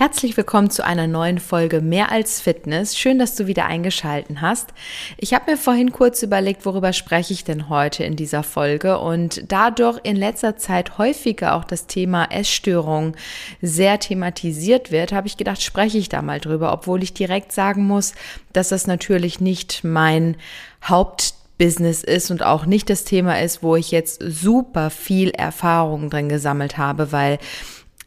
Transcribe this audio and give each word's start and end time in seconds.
Herzlich 0.00 0.34
willkommen 0.38 0.70
zu 0.70 0.82
einer 0.82 1.06
neuen 1.06 1.38
Folge 1.38 1.82
Mehr 1.82 2.10
als 2.10 2.40
Fitness. 2.40 2.96
Schön, 2.96 3.18
dass 3.18 3.34
du 3.34 3.46
wieder 3.46 3.66
eingeschalten 3.66 4.40
hast. 4.40 4.70
Ich 5.18 5.34
habe 5.34 5.50
mir 5.50 5.58
vorhin 5.58 5.92
kurz 5.92 6.22
überlegt, 6.22 6.64
worüber 6.64 6.94
spreche 6.94 7.34
ich 7.34 7.44
denn 7.44 7.68
heute 7.68 8.04
in 8.04 8.16
dieser 8.16 8.42
Folge 8.42 8.98
und 8.98 9.44
dadurch 9.48 10.00
in 10.02 10.16
letzter 10.16 10.56
Zeit 10.56 10.96
häufiger 10.96 11.54
auch 11.54 11.64
das 11.64 11.86
Thema 11.86 12.24
Essstörung 12.30 13.14
sehr 13.60 14.00
thematisiert 14.00 14.90
wird, 14.90 15.12
habe 15.12 15.26
ich 15.26 15.36
gedacht, 15.36 15.60
spreche 15.60 15.98
ich 15.98 16.08
da 16.08 16.22
mal 16.22 16.40
drüber, 16.40 16.72
obwohl 16.72 17.02
ich 17.02 17.12
direkt 17.12 17.52
sagen 17.52 17.86
muss, 17.86 18.14
dass 18.54 18.70
das 18.70 18.86
natürlich 18.86 19.38
nicht 19.38 19.84
mein 19.84 20.36
Hauptbusiness 20.82 22.04
ist 22.04 22.30
und 22.30 22.42
auch 22.42 22.64
nicht 22.64 22.88
das 22.88 23.04
Thema 23.04 23.38
ist, 23.38 23.62
wo 23.62 23.76
ich 23.76 23.90
jetzt 23.90 24.22
super 24.22 24.88
viel 24.88 25.28
Erfahrung 25.28 26.08
drin 26.08 26.30
gesammelt 26.30 26.78
habe, 26.78 27.12
weil 27.12 27.38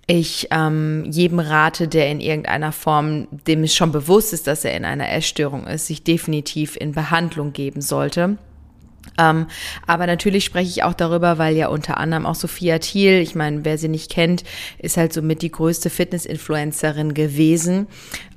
ich 0.05 0.47
ähm, 0.51 1.05
jedem 1.09 1.39
rate, 1.39 1.87
der 1.87 2.09
in 2.09 2.19
irgendeiner 2.19 2.71
Form, 2.71 3.27
dem 3.47 3.63
es 3.63 3.73
schon 3.73 3.91
bewusst 3.91 4.33
ist, 4.33 4.47
dass 4.47 4.65
er 4.65 4.75
in 4.75 4.83
einer 4.83 5.09
Essstörung 5.11 5.65
ist, 5.65 5.87
sich 5.87 6.03
definitiv 6.03 6.75
in 6.75 6.91
Behandlung 6.91 7.53
geben 7.53 7.81
sollte. 7.81 8.37
Ähm, 9.17 9.47
aber 9.85 10.07
natürlich 10.07 10.45
spreche 10.45 10.69
ich 10.69 10.83
auch 10.83 10.93
darüber, 10.93 11.37
weil 11.37 11.55
ja 11.55 11.67
unter 11.67 11.97
anderem 11.97 12.25
auch 12.25 12.35
Sophia 12.35 12.79
Thiel, 12.79 13.19
ich 13.19 13.35
meine, 13.35 13.63
wer 13.63 13.77
sie 13.77 13.89
nicht 13.89 14.11
kennt, 14.11 14.43
ist 14.79 14.97
halt 14.97 15.13
somit 15.13 15.41
die 15.41 15.51
größte 15.51 15.89
Fitness-Influencerin 15.89 17.13
gewesen, 17.13 17.87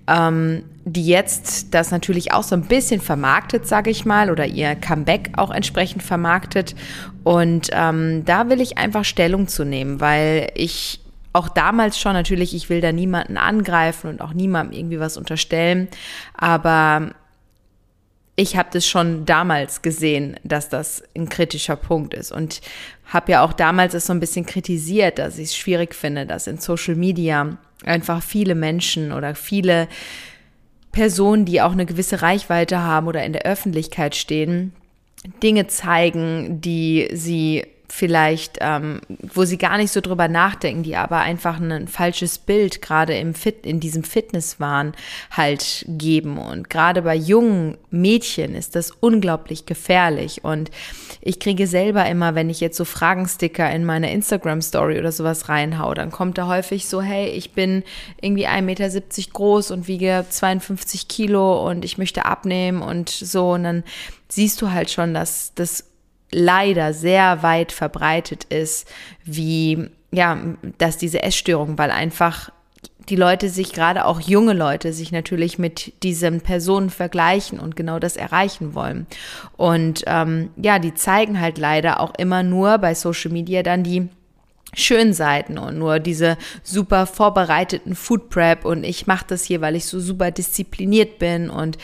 ähm, 0.06 0.64
die 0.84 1.06
jetzt 1.06 1.74
das 1.74 1.90
natürlich 1.90 2.32
auch 2.32 2.42
so 2.42 2.54
ein 2.54 2.62
bisschen 2.62 3.00
vermarktet, 3.00 3.66
sage 3.66 3.90
ich 3.90 4.04
mal, 4.04 4.30
oder 4.30 4.46
ihr 4.46 4.74
Comeback 4.76 5.30
auch 5.36 5.50
entsprechend 5.50 6.02
vermarktet. 6.02 6.74
Und 7.24 7.70
ähm, 7.72 8.24
da 8.24 8.48
will 8.48 8.60
ich 8.60 8.78
einfach 8.78 9.04
Stellung 9.04 9.48
zu 9.48 9.64
nehmen, 9.64 10.00
weil 10.00 10.50
ich 10.54 11.00
auch 11.36 11.48
damals 11.48 11.98
schon 11.98 12.14
natürlich, 12.14 12.54
ich 12.54 12.70
will 12.70 12.80
da 12.80 12.92
niemanden 12.92 13.36
angreifen 13.36 14.08
und 14.08 14.20
auch 14.20 14.32
niemandem 14.32 14.78
irgendwie 14.78 15.00
was 15.00 15.16
unterstellen, 15.16 15.88
aber 16.34 17.10
ich 18.36 18.56
habe 18.56 18.68
das 18.72 18.86
schon 18.86 19.24
damals 19.24 19.82
gesehen, 19.82 20.36
dass 20.44 20.68
das 20.68 21.02
ein 21.16 21.28
kritischer 21.28 21.76
Punkt 21.76 22.14
ist 22.14 22.32
und 22.32 22.60
habe 23.06 23.32
ja 23.32 23.44
auch 23.44 23.52
damals 23.52 23.94
es 23.94 24.06
so 24.06 24.12
ein 24.12 24.20
bisschen 24.20 24.46
kritisiert, 24.46 25.18
dass 25.18 25.38
ich 25.38 25.50
es 25.50 25.56
schwierig 25.56 25.94
finde, 25.94 26.26
dass 26.26 26.46
in 26.46 26.58
Social 26.58 26.96
Media 26.96 27.56
einfach 27.84 28.22
viele 28.22 28.54
Menschen 28.54 29.12
oder 29.12 29.34
viele 29.34 29.88
Personen, 30.92 31.44
die 31.44 31.60
auch 31.60 31.72
eine 31.72 31.86
gewisse 31.86 32.22
Reichweite 32.22 32.80
haben 32.80 33.06
oder 33.06 33.24
in 33.24 33.32
der 33.32 33.42
Öffentlichkeit 33.42 34.16
stehen, 34.16 34.72
Dinge 35.42 35.66
zeigen, 35.66 36.60
die 36.60 37.08
sie 37.12 37.66
vielleicht, 37.88 38.58
ähm, 38.60 39.00
wo 39.08 39.44
sie 39.44 39.58
gar 39.58 39.76
nicht 39.76 39.92
so 39.92 40.00
drüber 40.00 40.28
nachdenken, 40.28 40.82
die 40.82 40.96
aber 40.96 41.18
einfach 41.18 41.60
ein 41.60 41.88
falsches 41.88 42.38
Bild 42.38 42.82
gerade 42.82 43.16
im 43.16 43.34
Fit, 43.34 43.64
in 43.64 43.80
diesem 43.80 44.02
Fitnesswahn 44.02 44.92
halt 45.30 45.84
geben. 45.88 46.38
Und 46.38 46.68
gerade 46.68 47.02
bei 47.02 47.14
jungen 47.14 47.78
Mädchen 47.90 48.54
ist 48.54 48.76
das 48.76 48.90
unglaublich 48.90 49.66
gefährlich. 49.66 50.44
Und 50.44 50.70
ich 51.20 51.38
kriege 51.38 51.66
selber 51.66 52.06
immer, 52.06 52.34
wenn 52.34 52.50
ich 52.50 52.60
jetzt 52.60 52.76
so 52.76 52.84
Fragensticker 52.84 53.70
in 53.70 53.84
meine 53.84 54.12
Instagram-Story 54.12 54.98
oder 54.98 55.12
sowas 55.12 55.48
reinhau, 55.48 55.94
dann 55.94 56.10
kommt 56.10 56.38
da 56.38 56.46
häufig 56.48 56.88
so, 56.88 57.00
hey, 57.00 57.28
ich 57.28 57.52
bin 57.52 57.82
irgendwie 58.20 58.48
1,70 58.48 58.62
Meter 58.62 58.90
groß 59.32 59.70
und 59.70 59.88
wiege 59.88 60.24
52 60.28 61.08
Kilo 61.08 61.68
und 61.68 61.84
ich 61.84 61.98
möchte 61.98 62.24
abnehmen 62.24 62.82
und 62.82 63.10
so. 63.10 63.52
Und 63.52 63.64
dann 63.64 63.84
siehst 64.28 64.60
du 64.60 64.70
halt 64.70 64.90
schon, 64.90 65.14
dass 65.14 65.52
das 65.54 65.84
leider 66.30 66.92
sehr 66.92 67.42
weit 67.42 67.72
verbreitet 67.72 68.44
ist, 68.44 68.88
wie, 69.24 69.90
ja, 70.12 70.38
dass 70.78 70.96
diese 70.98 71.22
Essstörung, 71.22 71.78
weil 71.78 71.90
einfach 71.90 72.50
die 73.08 73.16
Leute 73.16 73.48
sich, 73.48 73.72
gerade 73.72 74.04
auch 74.04 74.20
junge 74.20 74.52
Leute, 74.52 74.92
sich 74.92 75.12
natürlich 75.12 75.58
mit 75.58 76.02
diesen 76.02 76.40
Personen 76.40 76.90
vergleichen 76.90 77.60
und 77.60 77.76
genau 77.76 77.98
das 77.98 78.16
erreichen 78.16 78.74
wollen. 78.74 79.06
Und 79.56 80.02
ähm, 80.06 80.50
ja, 80.56 80.78
die 80.78 80.94
zeigen 80.94 81.40
halt 81.40 81.58
leider 81.58 82.00
auch 82.00 82.14
immer 82.18 82.42
nur 82.42 82.78
bei 82.78 82.94
Social 82.94 83.30
Media 83.30 83.62
dann 83.62 83.84
die 83.84 84.08
schönen 84.76 85.14
Seiten 85.14 85.58
und 85.58 85.78
nur 85.78 85.98
diese 85.98 86.36
super 86.62 87.06
vorbereiteten 87.06 87.96
Food 87.96 88.28
Prep 88.28 88.64
und 88.64 88.84
ich 88.84 89.06
mache 89.06 89.24
das 89.28 89.42
hier, 89.42 89.60
weil 89.60 89.74
ich 89.74 89.86
so 89.86 89.98
super 89.98 90.30
diszipliniert 90.30 91.18
bin 91.18 91.50
und 91.50 91.78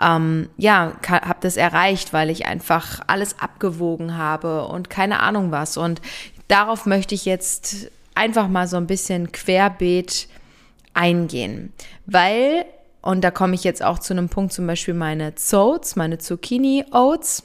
ähm, 0.00 0.48
ja, 0.56 0.92
habe 1.06 1.38
das 1.40 1.56
erreicht, 1.56 2.12
weil 2.12 2.30
ich 2.30 2.46
einfach 2.46 3.00
alles 3.08 3.38
abgewogen 3.40 4.16
habe 4.16 4.66
und 4.66 4.88
keine 4.88 5.20
Ahnung 5.20 5.50
was. 5.50 5.76
Und 5.76 6.00
darauf 6.48 6.86
möchte 6.86 7.14
ich 7.14 7.24
jetzt 7.24 7.90
einfach 8.14 8.48
mal 8.48 8.68
so 8.68 8.76
ein 8.76 8.86
bisschen 8.86 9.32
querbeet 9.32 10.28
eingehen, 10.94 11.72
weil, 12.06 12.64
und 13.02 13.22
da 13.22 13.30
komme 13.30 13.54
ich 13.54 13.64
jetzt 13.64 13.82
auch 13.84 13.98
zu 13.98 14.14
einem 14.14 14.28
Punkt, 14.28 14.52
zum 14.52 14.66
Beispiel 14.66 14.94
meine 14.94 15.34
Zoats, 15.34 15.96
meine 15.96 16.18
Zucchini 16.18 16.84
Oats 16.92 17.42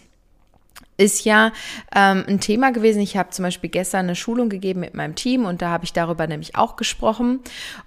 ist 0.97 1.25
ja 1.25 1.51
ähm, 1.95 2.23
ein 2.27 2.39
Thema 2.39 2.71
gewesen. 2.71 3.01
Ich 3.01 3.17
habe 3.17 3.29
zum 3.29 3.43
Beispiel 3.43 3.69
gestern 3.69 4.05
eine 4.05 4.15
Schulung 4.15 4.49
gegeben 4.49 4.81
mit 4.81 4.93
meinem 4.93 5.15
Team 5.15 5.45
und 5.45 5.61
da 5.61 5.69
habe 5.69 5.83
ich 5.85 5.93
darüber 5.93 6.27
nämlich 6.27 6.55
auch 6.55 6.75
gesprochen 6.75 7.39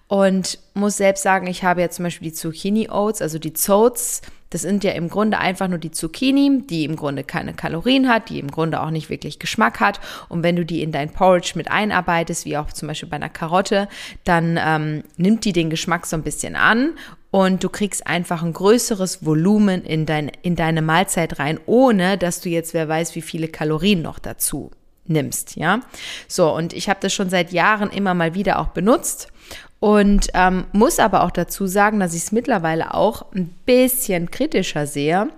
und 0.08 0.58
muss 0.74 0.96
selbst 0.96 1.22
sagen, 1.22 1.46
ich 1.46 1.64
habe 1.64 1.80
ja 1.80 1.90
zum 1.90 2.04
Beispiel 2.04 2.28
die 2.28 2.34
Zucchini 2.34 2.88
Oats, 2.90 3.22
also 3.22 3.38
die 3.38 3.52
Zoats. 3.52 4.22
Das 4.50 4.62
sind 4.62 4.84
ja 4.84 4.92
im 4.92 5.08
Grunde 5.08 5.38
einfach 5.38 5.66
nur 5.66 5.78
die 5.78 5.90
Zucchini, 5.90 6.62
die 6.64 6.84
im 6.84 6.94
Grunde 6.94 7.24
keine 7.24 7.54
Kalorien 7.54 8.08
hat, 8.08 8.28
die 8.28 8.38
im 8.38 8.48
Grunde 8.48 8.80
auch 8.80 8.90
nicht 8.90 9.10
wirklich 9.10 9.40
Geschmack 9.40 9.80
hat. 9.80 9.98
Und 10.28 10.44
wenn 10.44 10.54
du 10.54 10.64
die 10.64 10.80
in 10.80 10.92
dein 10.92 11.10
Porridge 11.10 11.54
mit 11.56 11.72
einarbeitest, 11.72 12.44
wie 12.44 12.56
auch 12.56 12.72
zum 12.72 12.86
Beispiel 12.86 13.08
bei 13.08 13.16
einer 13.16 13.30
Karotte, 13.30 13.88
dann 14.22 14.56
ähm, 14.64 15.02
nimmt 15.16 15.44
die 15.44 15.52
den 15.52 15.70
Geschmack 15.70 16.06
so 16.06 16.16
ein 16.16 16.22
bisschen 16.22 16.54
an 16.54 16.92
und 17.34 17.64
du 17.64 17.68
kriegst 17.68 18.06
einfach 18.06 18.44
ein 18.44 18.52
größeres 18.52 19.26
Volumen 19.26 19.82
in, 19.82 20.06
dein, 20.06 20.30
in 20.42 20.54
deine 20.54 20.82
Mahlzeit 20.82 21.40
rein, 21.40 21.58
ohne 21.66 22.16
dass 22.16 22.40
du 22.40 22.48
jetzt, 22.48 22.74
wer 22.74 22.88
weiß, 22.88 23.16
wie 23.16 23.22
viele 23.22 23.48
Kalorien 23.48 24.02
noch 24.02 24.20
dazu 24.20 24.70
nimmst, 25.06 25.56
ja. 25.56 25.80
So, 26.28 26.54
und 26.54 26.72
ich 26.72 26.88
habe 26.88 27.00
das 27.02 27.12
schon 27.12 27.30
seit 27.30 27.50
Jahren 27.50 27.90
immer 27.90 28.14
mal 28.14 28.34
wieder 28.36 28.60
auch 28.60 28.68
benutzt 28.68 29.32
und 29.80 30.28
ähm, 30.34 30.66
muss 30.70 31.00
aber 31.00 31.24
auch 31.24 31.32
dazu 31.32 31.66
sagen, 31.66 31.98
dass 31.98 32.14
ich 32.14 32.22
es 32.22 32.30
mittlerweile 32.30 32.94
auch 32.94 33.32
ein 33.32 33.48
bisschen 33.66 34.30
kritischer 34.30 34.86
sehe, 34.86 35.28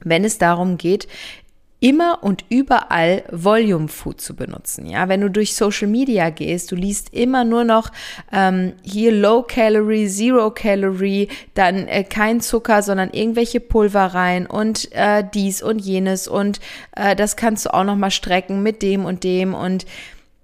wenn 0.00 0.24
es 0.24 0.38
darum 0.38 0.78
geht, 0.78 1.06
immer 1.80 2.22
und 2.22 2.44
überall 2.48 3.24
Volume 3.30 3.88
Food 3.88 4.20
zu 4.20 4.34
benutzen. 4.34 4.86
Ja, 4.86 5.08
wenn 5.08 5.20
du 5.20 5.30
durch 5.30 5.54
Social 5.54 5.88
Media 5.88 6.30
gehst, 6.30 6.72
du 6.72 6.76
liest 6.76 7.12
immer 7.12 7.44
nur 7.44 7.64
noch 7.64 7.92
ähm, 8.32 8.72
hier 8.82 9.12
Low 9.12 9.42
Calorie, 9.42 10.08
Zero 10.08 10.50
Calorie, 10.50 11.28
dann 11.54 11.86
äh, 11.86 12.04
kein 12.04 12.40
Zucker, 12.40 12.82
sondern 12.82 13.10
irgendwelche 13.10 13.60
Pulver 13.60 14.06
rein 14.06 14.46
und 14.46 14.90
äh, 14.92 15.22
dies 15.34 15.62
und 15.62 15.78
jenes 15.80 16.28
und 16.28 16.60
äh, 16.96 17.14
das 17.14 17.36
kannst 17.36 17.66
du 17.66 17.74
auch 17.74 17.84
noch 17.84 17.96
mal 17.96 18.10
strecken 18.10 18.62
mit 18.62 18.80
dem 18.82 19.04
und 19.04 19.22
dem 19.22 19.52
und 19.54 19.84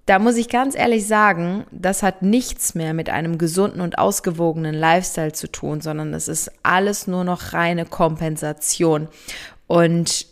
da 0.05 0.19
muss 0.19 0.35
ich 0.35 0.49
ganz 0.49 0.75
ehrlich 0.75 1.07
sagen, 1.07 1.65
das 1.71 2.03
hat 2.03 2.21
nichts 2.21 2.75
mehr 2.75 2.93
mit 2.93 3.09
einem 3.09 3.37
gesunden 3.37 3.79
und 3.79 3.97
ausgewogenen 3.97 4.75
Lifestyle 4.75 5.31
zu 5.31 5.49
tun, 5.49 5.79
sondern 5.79 6.13
es 6.13 6.27
ist 6.27 6.51
alles 6.61 7.07
nur 7.07 7.23
noch 7.23 7.53
reine 7.53 7.85
Kompensation. 7.85 9.07
Und 9.65 10.27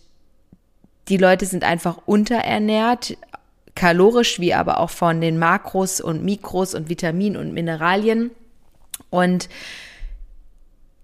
die 1.08 1.18
Leute 1.18 1.46
sind 1.46 1.64
einfach 1.64 1.98
unterernährt, 2.06 3.18
kalorisch 3.76 4.40
wie 4.40 4.54
aber 4.54 4.80
auch 4.80 4.90
von 4.90 5.22
den 5.22 5.40
Makros 5.40 6.02
und 6.02 6.24
Mikros 6.24 6.76
und 6.76 6.90
Vitaminen 6.90 7.40
und 7.40 7.54
Mineralien. 7.54 8.32
Und 9.10 9.50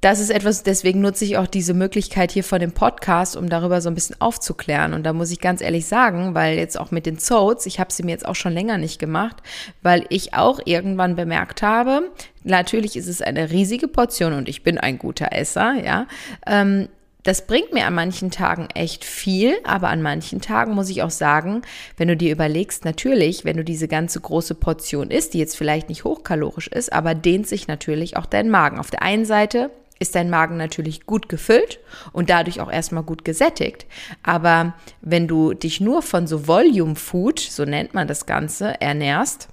das 0.01 0.19
ist 0.19 0.29
etwas, 0.29 0.61
deswegen 0.61 1.01
nutze 1.01 1.25
ich 1.25 1.37
auch 1.37 1.47
diese 1.47 1.73
Möglichkeit 1.73 2.31
hier 2.31 2.43
von 2.43 2.59
dem 2.59 2.71
Podcast, 2.71 3.35
um 3.35 3.49
darüber 3.49 3.81
so 3.81 3.89
ein 3.89 3.95
bisschen 3.95 4.21
aufzuklären. 4.21 4.93
Und 4.93 5.03
da 5.03 5.11
muss 5.11 5.31
ich 5.31 5.39
ganz 5.39 5.59
ehrlich 5.59 5.87
sagen, 5.87 6.35
weil 6.35 6.57
jetzt 6.57 6.79
auch 6.79 6.91
mit 6.91 7.07
den 7.07 7.17
Zoats, 7.17 7.65
ich 7.65 7.79
habe 7.79 7.91
sie 7.91 8.03
mir 8.03 8.11
jetzt 8.11 8.25
auch 8.25 8.35
schon 8.35 8.53
länger 8.53 8.77
nicht 8.77 8.99
gemacht, 8.99 9.37
weil 9.81 10.05
ich 10.09 10.35
auch 10.35 10.59
irgendwann 10.65 11.15
bemerkt 11.15 11.63
habe, 11.63 12.11
natürlich 12.43 12.95
ist 12.95 13.07
es 13.07 13.23
eine 13.23 13.49
riesige 13.49 13.87
Portion 13.87 14.33
und 14.33 14.47
ich 14.47 14.61
bin 14.61 14.77
ein 14.77 14.99
guter 14.99 15.33
Esser, 15.33 15.73
ja. 15.83 16.05
Ähm, 16.45 16.89
das 17.27 17.45
bringt 17.45 17.73
mir 17.73 17.85
an 17.85 17.93
manchen 17.93 18.31
Tagen 18.31 18.69
echt 18.73 19.03
viel, 19.03 19.57
aber 19.65 19.89
an 19.89 20.01
manchen 20.01 20.39
Tagen 20.39 20.73
muss 20.73 20.89
ich 20.89 21.03
auch 21.03 21.09
sagen, 21.09 21.61
wenn 21.97 22.07
du 22.07 22.15
dir 22.15 22.31
überlegst, 22.31 22.85
natürlich, 22.85 23.43
wenn 23.43 23.57
du 23.57 23.65
diese 23.65 23.89
ganze 23.89 24.21
große 24.21 24.55
Portion 24.55 25.11
isst, 25.11 25.33
die 25.33 25.39
jetzt 25.39 25.57
vielleicht 25.57 25.89
nicht 25.89 26.05
hochkalorisch 26.05 26.69
ist, 26.69 26.93
aber 26.93 27.15
dehnt 27.15 27.45
sich 27.45 27.67
natürlich 27.67 28.15
auch 28.15 28.27
dein 28.27 28.49
Magen. 28.49 28.79
Auf 28.79 28.91
der 28.91 29.01
einen 29.01 29.25
Seite 29.25 29.71
ist 29.99 30.15
dein 30.15 30.29
Magen 30.29 30.55
natürlich 30.55 31.05
gut 31.05 31.27
gefüllt 31.27 31.81
und 32.13 32.29
dadurch 32.29 32.61
auch 32.61 32.71
erstmal 32.71 33.03
gut 33.03 33.25
gesättigt. 33.25 33.87
Aber 34.23 34.75
wenn 35.01 35.27
du 35.27 35.53
dich 35.53 35.81
nur 35.81 36.03
von 36.03 36.27
so 36.27 36.47
Volume 36.47 36.95
Food, 36.95 37.41
so 37.41 37.65
nennt 37.65 37.93
man 37.93 38.07
das 38.07 38.25
Ganze, 38.25 38.79
ernährst, 38.79 39.49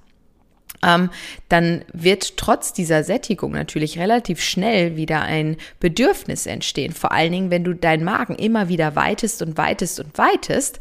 ähm, 0.85 1.11
dann 1.49 1.85
wird 1.93 2.37
trotz 2.37 2.73
dieser 2.73 3.05
Sättigung 3.05 3.53
natürlich 3.53 3.99
relativ 3.99 4.41
schnell 4.41 4.97
wieder 4.97 5.23
ein 5.23 5.57
Bedürfnis 5.81 6.47
entstehen. 6.47 6.93
Vor 6.93 7.13
allen 7.13 7.33
Dingen, 7.33 7.51
wenn 7.51 7.65
du 7.65 7.75
deinen 7.75 8.05
Magen 8.05 8.35
immer 8.35 8.69
wieder 8.69 8.97
weitest 8.97 9.43
und 9.43 9.57
weitest 9.57 10.01
und 10.01 10.17
weitest, 10.19 10.81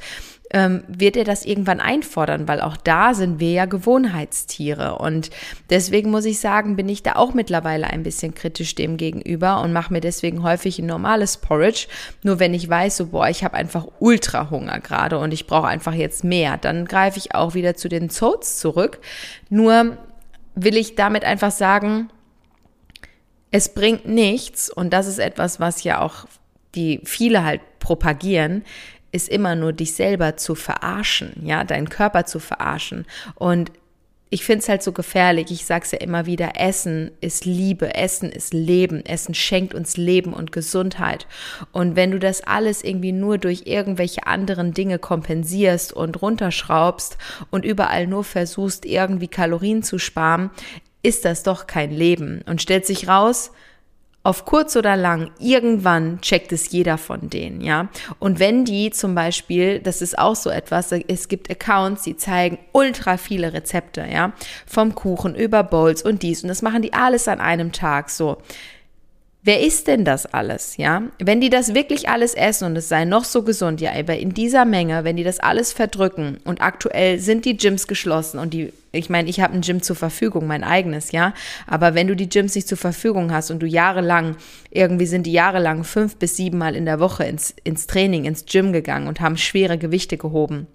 ähm, 0.54 0.84
wird 0.88 1.18
er 1.18 1.24
das 1.24 1.46
irgendwann 1.46 1.80
einfordern, 1.80 2.48
weil 2.48 2.62
auch 2.62 2.78
da 2.78 3.16
sind 3.16 3.40
wir 3.40 3.52
ja 3.52 3.66
Gewohnheitstiere. 3.66 5.00
Und 5.00 5.32
deswegen 5.72 6.12
muss 6.12 6.26
ich 6.26 6.40
sagen, 6.40 6.76
bin 6.76 6.88
ich 6.88 7.02
da 7.02 7.14
auch 7.16 7.34
mittlerweile 7.34 7.88
ein 7.88 8.04
bisschen 8.04 8.36
kritisch 8.36 8.76
dem 8.76 8.98
gegenüber 8.98 9.62
und 9.62 9.74
mache 9.74 9.92
mir 9.92 10.00
deswegen 10.00 10.44
häufig 10.44 10.78
ein 10.78 10.86
normales 10.86 11.38
Porridge. 11.38 11.88
Nur 12.22 12.40
wenn 12.40 12.54
ich 12.54 12.70
weiß, 12.70 12.98
so, 12.98 13.08
boah, 13.08 13.28
ich 13.30 13.44
habe 13.44 13.56
einfach 13.56 13.88
ultra 14.00 14.52
Hunger 14.52 14.80
gerade 14.80 15.18
und 15.18 15.34
ich 15.34 15.48
brauche 15.48 15.68
einfach 15.68 15.94
jetzt 15.94 16.24
mehr, 16.24 16.58
dann 16.58 16.86
greife 16.86 17.18
ich 17.18 17.34
auch 17.34 17.56
wieder 17.56 17.76
zu 17.76 17.90
den 17.90 18.12
Zoats 18.12 18.60
zurück. 18.60 19.00
Nur 19.50 19.98
will 20.54 20.78
ich 20.78 20.94
damit 20.94 21.24
einfach 21.26 21.52
sagen, 21.52 22.10
es 23.50 23.74
bringt 23.74 24.08
nichts, 24.08 24.70
und 24.70 24.94
das 24.94 25.08
ist 25.08 25.20
etwas, 25.20 25.60
was 25.60 25.84
ja 25.84 26.02
auch 26.02 26.26
die 26.76 27.02
viele 27.04 27.44
halt 27.44 27.62
propagieren, 27.80 28.64
ist 29.14 29.30
immer 29.30 29.56
nur 29.56 29.72
dich 29.72 29.94
selber 29.94 30.36
zu 30.36 30.56
verarschen, 30.56 31.34
ja, 31.44 31.64
deinen 31.64 31.88
Körper 31.88 32.26
zu 32.26 32.40
verarschen. 32.40 33.06
Und 33.36 33.72
ich 34.34 34.44
finde 34.44 34.64
es 34.64 34.70
halt 34.70 34.82
so 34.82 34.94
gefährlich. 34.94 35.52
Ich 35.52 35.68
sage 35.68 35.86
es 35.86 35.92
ja 35.92 36.00
immer 36.00 36.26
wieder, 36.26 36.54
Essen 36.60 37.12
ist 37.22 37.46
Liebe, 37.46 37.94
Essen 37.94 38.32
ist 38.32 38.52
Leben, 38.52 39.06
Essen 39.06 39.36
schenkt 39.36 39.76
uns 39.76 39.96
Leben 39.96 40.34
und 40.34 40.52
Gesundheit. 40.52 41.28
Und 41.72 41.96
wenn 41.96 42.10
du 42.10 42.18
das 42.18 42.42
alles 42.42 42.84
irgendwie 42.84 43.12
nur 43.12 43.38
durch 43.38 43.68
irgendwelche 43.68 44.26
anderen 44.26 44.74
Dinge 44.74 44.98
kompensierst 44.98 45.94
und 45.94 46.20
runterschraubst 46.20 47.20
und 47.52 47.64
überall 47.64 48.08
nur 48.08 48.24
versuchst, 48.24 48.86
irgendwie 48.86 49.28
Kalorien 49.28 49.84
zu 49.84 50.00
sparen, 50.00 50.50
ist 51.04 51.26
das 51.26 51.44
doch 51.44 51.68
kein 51.68 51.92
Leben. 51.92 52.42
Und 52.48 52.60
stellt 52.60 52.88
sich 52.88 53.08
raus, 53.08 53.52
auf 54.24 54.46
kurz 54.46 54.78
oder 54.78 54.96
lang, 54.96 55.32
irgendwann 55.38 56.22
checkt 56.22 56.54
es 56.54 56.72
jeder 56.72 56.98
von 56.98 57.30
denen, 57.30 57.60
ja. 57.60 57.90
Und 58.20 58.40
wenn 58.40 58.64
die 58.64 58.90
zum 58.90 59.16
Beispiel, 59.16 59.80
das 59.80 60.02
ist 60.02 60.18
auch 60.18 60.36
so 60.36 60.50
etwas, 60.50 60.94
es 60.94 61.28
gibt 61.28 61.52
Accounts, 61.52 62.04
die 62.04 62.16
zeigen 62.16 62.58
ultra 62.72 63.18
viele 63.18 63.52
Rezepte, 63.52 64.06
ja. 64.10 64.32
Vom 64.66 64.96
Kuchen 64.96 65.36
über 65.36 65.64
Bowls 65.64 66.02
und 66.02 66.24
dies. 66.24 66.42
Und 66.42 66.48
das 66.48 66.62
machen 66.62 66.82
die 66.82 66.94
alles 66.94 67.28
an 67.28 67.42
einem 67.42 67.74
Tag, 67.74 68.10
so. 68.10 68.38
Wer 69.46 69.60
isst 69.60 69.88
denn 69.88 70.06
das 70.06 70.26
alles, 70.26 70.78
ja? 70.78 71.04
Wenn 71.20 71.42
die 71.42 71.50
das 71.50 71.76
wirklich 71.76 72.08
alles 72.08 72.34
essen 72.34 72.64
und 72.66 72.78
es 72.78 72.88
sei 72.88 73.04
noch 73.04 73.26
so 73.26 73.44
gesund, 73.44 73.82
ja, 73.82 73.92
aber 73.92 74.18
in 74.18 74.34
dieser 74.34 74.64
Menge, 74.64 75.04
wenn 75.04 75.18
die 75.18 75.26
das 75.26 75.42
alles 75.42 75.74
verdrücken 75.74 76.38
und 76.46 76.62
aktuell 76.62 77.20
sind 77.20 77.44
die 77.44 77.58
Gyms 77.58 77.88
geschlossen 77.88 78.40
und 78.40 78.54
die, 78.54 78.72
ich 78.94 79.10
meine, 79.10 79.30
ich 79.30 79.42
habe 79.42 79.54
ein 79.54 79.60
Gym 79.60 79.82
zur 79.82 79.98
Verfügung, 79.98 80.48
mein 80.48 80.64
eigenes, 80.64 81.12
ja, 81.12 81.34
aber 81.68 81.94
wenn 81.94 82.08
du 82.08 82.16
die 82.16 82.30
Gyms 82.30 82.56
nicht 82.56 82.70
zur 82.70 82.78
Verfügung 82.78 83.34
hast 83.34 83.52
und 83.52 83.60
du 83.60 83.68
jahrelang, 83.68 84.38
irgendwie 84.72 85.08
sind 85.08 85.26
die 85.26 85.34
jahrelang 85.34 85.84
fünf 85.84 86.16
bis 86.16 86.38
sieben 86.38 86.58
Mal 86.58 86.74
in 86.74 86.86
der 86.86 87.02
Woche 87.02 87.26
ins, 87.26 87.54
ins 87.66 87.86
Training, 87.86 88.24
ins 88.24 88.46
Gym 88.46 88.72
gegangen 88.72 89.10
und 89.10 89.20
haben 89.20 89.36
schwere 89.36 89.78
Gewichte 89.78 90.16
gehoben. 90.18 90.68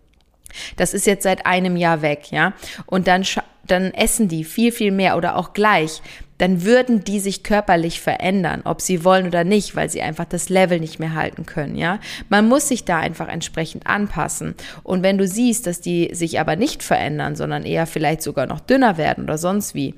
Das 0.76 0.92
ist 0.92 1.06
jetzt 1.06 1.22
seit 1.22 1.46
einem 1.46 1.76
Jahr 1.76 2.02
weg, 2.02 2.30
ja. 2.32 2.52
Und 2.84 3.06
dann, 3.06 3.24
dann 3.66 3.94
essen 3.94 4.28
die 4.28 4.44
viel, 4.44 4.72
viel 4.72 4.92
mehr 4.92 5.16
oder 5.16 5.36
auch 5.36 5.54
gleich 5.54 6.02
dann 6.38 6.64
würden 6.64 7.04
die 7.04 7.20
sich 7.20 7.42
körperlich 7.42 8.00
verändern, 8.00 8.62
ob 8.64 8.80
sie 8.80 9.04
wollen 9.04 9.26
oder 9.26 9.44
nicht, 9.44 9.76
weil 9.76 9.90
sie 9.90 10.02
einfach 10.02 10.24
das 10.24 10.48
Level 10.48 10.80
nicht 10.80 10.98
mehr 10.98 11.14
halten 11.14 11.46
können, 11.46 11.76
ja. 11.76 11.98
Man 12.28 12.48
muss 12.48 12.68
sich 12.68 12.84
da 12.84 12.98
einfach 12.98 13.28
entsprechend 13.28 13.86
anpassen. 13.86 14.54
Und 14.82 15.02
wenn 15.02 15.18
du 15.18 15.26
siehst, 15.26 15.66
dass 15.66 15.80
die 15.80 16.10
sich 16.14 16.40
aber 16.40 16.56
nicht 16.56 16.82
verändern, 16.82 17.36
sondern 17.36 17.64
eher 17.64 17.86
vielleicht 17.86 18.22
sogar 18.22 18.46
noch 18.46 18.60
dünner 18.60 18.96
werden 18.96 19.24
oder 19.24 19.38
sonst 19.38 19.74
wie, 19.74 19.94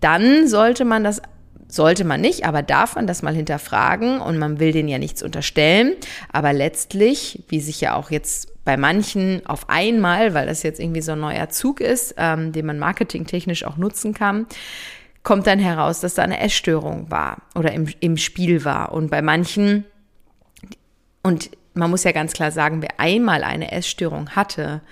dann 0.00 0.46
sollte 0.48 0.84
man 0.84 1.04
das 1.04 1.22
sollte 1.68 2.04
man 2.04 2.20
nicht, 2.20 2.44
aber 2.44 2.62
darf 2.62 2.94
man 2.94 3.08
das 3.08 3.22
mal 3.22 3.34
hinterfragen 3.34 4.20
und 4.20 4.38
man 4.38 4.60
will 4.60 4.72
denen 4.72 4.88
ja 4.88 4.98
nichts 4.98 5.22
unterstellen. 5.22 5.94
Aber 6.32 6.52
letztlich, 6.52 7.42
wie 7.48 7.60
sich 7.60 7.80
ja 7.80 7.96
auch 7.96 8.12
jetzt 8.12 8.52
bei 8.64 8.76
manchen 8.76 9.44
auf 9.46 9.68
einmal, 9.68 10.34
weil 10.34 10.46
das 10.46 10.62
jetzt 10.62 10.80
irgendwie 10.80 11.00
so 11.00 11.12
ein 11.12 11.20
neuer 11.20 11.48
Zug 11.48 11.80
ist, 11.80 12.14
ähm, 12.18 12.52
den 12.52 12.66
man 12.66 12.78
marketingtechnisch 12.78 13.64
auch 13.64 13.76
nutzen 13.76 14.14
kann, 14.14 14.46
kommt 15.26 15.48
dann 15.48 15.58
heraus, 15.58 15.98
dass 15.98 16.14
da 16.14 16.22
eine 16.22 16.38
Essstörung 16.38 17.10
war 17.10 17.38
oder 17.56 17.72
im, 17.72 17.88
im 17.98 18.16
Spiel 18.16 18.64
war. 18.64 18.92
Und 18.92 19.10
bei 19.10 19.22
manchen, 19.22 19.84
und 21.24 21.50
man 21.74 21.90
muss 21.90 22.04
ja 22.04 22.12
ganz 22.12 22.32
klar 22.32 22.52
sagen, 22.52 22.80
wer 22.80 23.00
einmal 23.00 23.42
eine 23.42 23.72
Essstörung 23.72 24.30
hatte, 24.36 24.82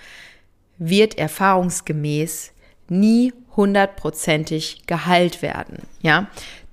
wird 0.77 1.17
erfahrungsgemäß 1.17 2.51
nie 2.89 3.33
hundertprozentig 3.55 4.81
geheilt 4.87 5.41
werden. 5.41 5.83
Ja, 6.01 6.27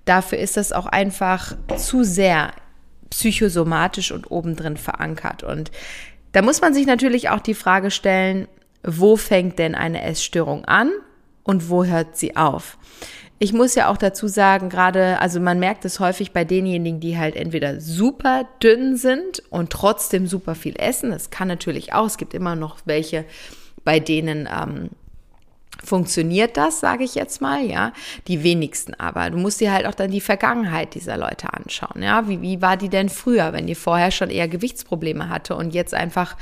dafür 0.06 0.38
ist 0.38 0.56
das 0.56 0.72
auch 0.72 0.86
einfach 0.86 1.54
zu 1.76 2.02
sehr 2.02 2.50
psychosomatisch 3.10 4.10
und 4.10 4.28
obendrin 4.28 4.76
verankert. 4.76 5.44
Und 5.44 5.70
da 6.32 6.42
muss 6.42 6.62
man 6.62 6.74
sich 6.74 6.86
natürlich 6.86 7.28
auch 7.28 7.40
die 7.40 7.54
Frage 7.54 7.92
stellen, 7.92 8.48
wo 8.82 9.14
fängt 9.14 9.60
denn 9.60 9.76
eine 9.76 10.02
Essstörung 10.02 10.64
an 10.64 10.90
und 11.44 11.70
wo 11.70 11.84
hört 11.84 12.16
sie 12.16 12.34
auf? 12.34 12.76
Ich 13.42 13.52
muss 13.52 13.74
ja 13.74 13.88
auch 13.88 13.96
dazu 13.96 14.28
sagen, 14.28 14.68
gerade, 14.68 15.18
also 15.18 15.40
man 15.40 15.58
merkt 15.58 15.84
es 15.84 15.98
häufig 15.98 16.30
bei 16.30 16.44
denjenigen, 16.44 17.00
die 17.00 17.18
halt 17.18 17.34
entweder 17.34 17.80
super 17.80 18.44
dünn 18.62 18.96
sind 18.96 19.42
und 19.50 19.70
trotzdem 19.70 20.28
super 20.28 20.54
viel 20.54 20.76
essen. 20.78 21.10
Das 21.10 21.30
kann 21.30 21.48
natürlich 21.48 21.92
auch. 21.92 22.06
Es 22.06 22.18
gibt 22.18 22.34
immer 22.34 22.54
noch 22.54 22.76
welche, 22.84 23.24
bei 23.82 23.98
denen 23.98 24.48
ähm, 24.48 24.90
funktioniert 25.82 26.56
das, 26.56 26.78
sage 26.78 27.02
ich 27.02 27.16
jetzt 27.16 27.40
mal, 27.40 27.64
ja. 27.64 27.92
Die 28.28 28.44
wenigsten 28.44 28.94
aber. 28.94 29.30
Du 29.30 29.38
musst 29.38 29.60
dir 29.60 29.72
halt 29.72 29.86
auch 29.86 29.94
dann 29.96 30.12
die 30.12 30.20
Vergangenheit 30.20 30.94
dieser 30.94 31.16
Leute 31.16 31.52
anschauen, 31.52 32.00
ja. 32.00 32.28
Wie, 32.28 32.40
wie 32.42 32.62
war 32.62 32.76
die 32.76 32.90
denn 32.90 33.08
früher, 33.08 33.52
wenn 33.52 33.66
die 33.66 33.74
vorher 33.74 34.12
schon 34.12 34.30
eher 34.30 34.46
Gewichtsprobleme 34.46 35.28
hatte 35.28 35.56
und 35.56 35.74
jetzt 35.74 35.94
einfach 35.94 36.36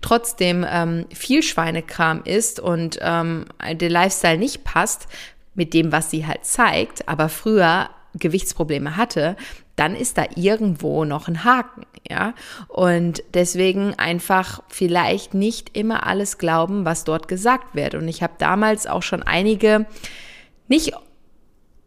trotzdem 0.00 0.64
ähm, 0.66 1.04
viel 1.12 1.42
Schweinekram 1.42 2.22
isst 2.24 2.60
und 2.60 2.98
ähm, 3.02 3.44
der 3.74 3.90
Lifestyle 3.90 4.38
nicht 4.38 4.64
passt, 4.64 5.06
mit 5.56 5.74
dem, 5.74 5.92
was 5.92 6.10
sie 6.10 6.26
halt 6.26 6.44
zeigt, 6.44 7.08
aber 7.08 7.28
früher 7.28 7.90
Gewichtsprobleme 8.14 8.96
hatte, 8.96 9.36
dann 9.74 9.94
ist 9.94 10.16
da 10.16 10.24
irgendwo 10.34 11.04
noch 11.04 11.28
ein 11.28 11.44
Haken, 11.44 11.84
ja. 12.08 12.34
Und 12.68 13.22
deswegen 13.34 13.94
einfach 13.98 14.62
vielleicht 14.68 15.34
nicht 15.34 15.76
immer 15.76 16.06
alles 16.06 16.38
glauben, 16.38 16.84
was 16.84 17.04
dort 17.04 17.28
gesagt 17.28 17.74
wird. 17.74 17.94
Und 17.94 18.08
ich 18.08 18.22
habe 18.22 18.34
damals 18.38 18.86
auch 18.86 19.02
schon 19.02 19.22
einige 19.22 19.86
nicht 20.68 20.94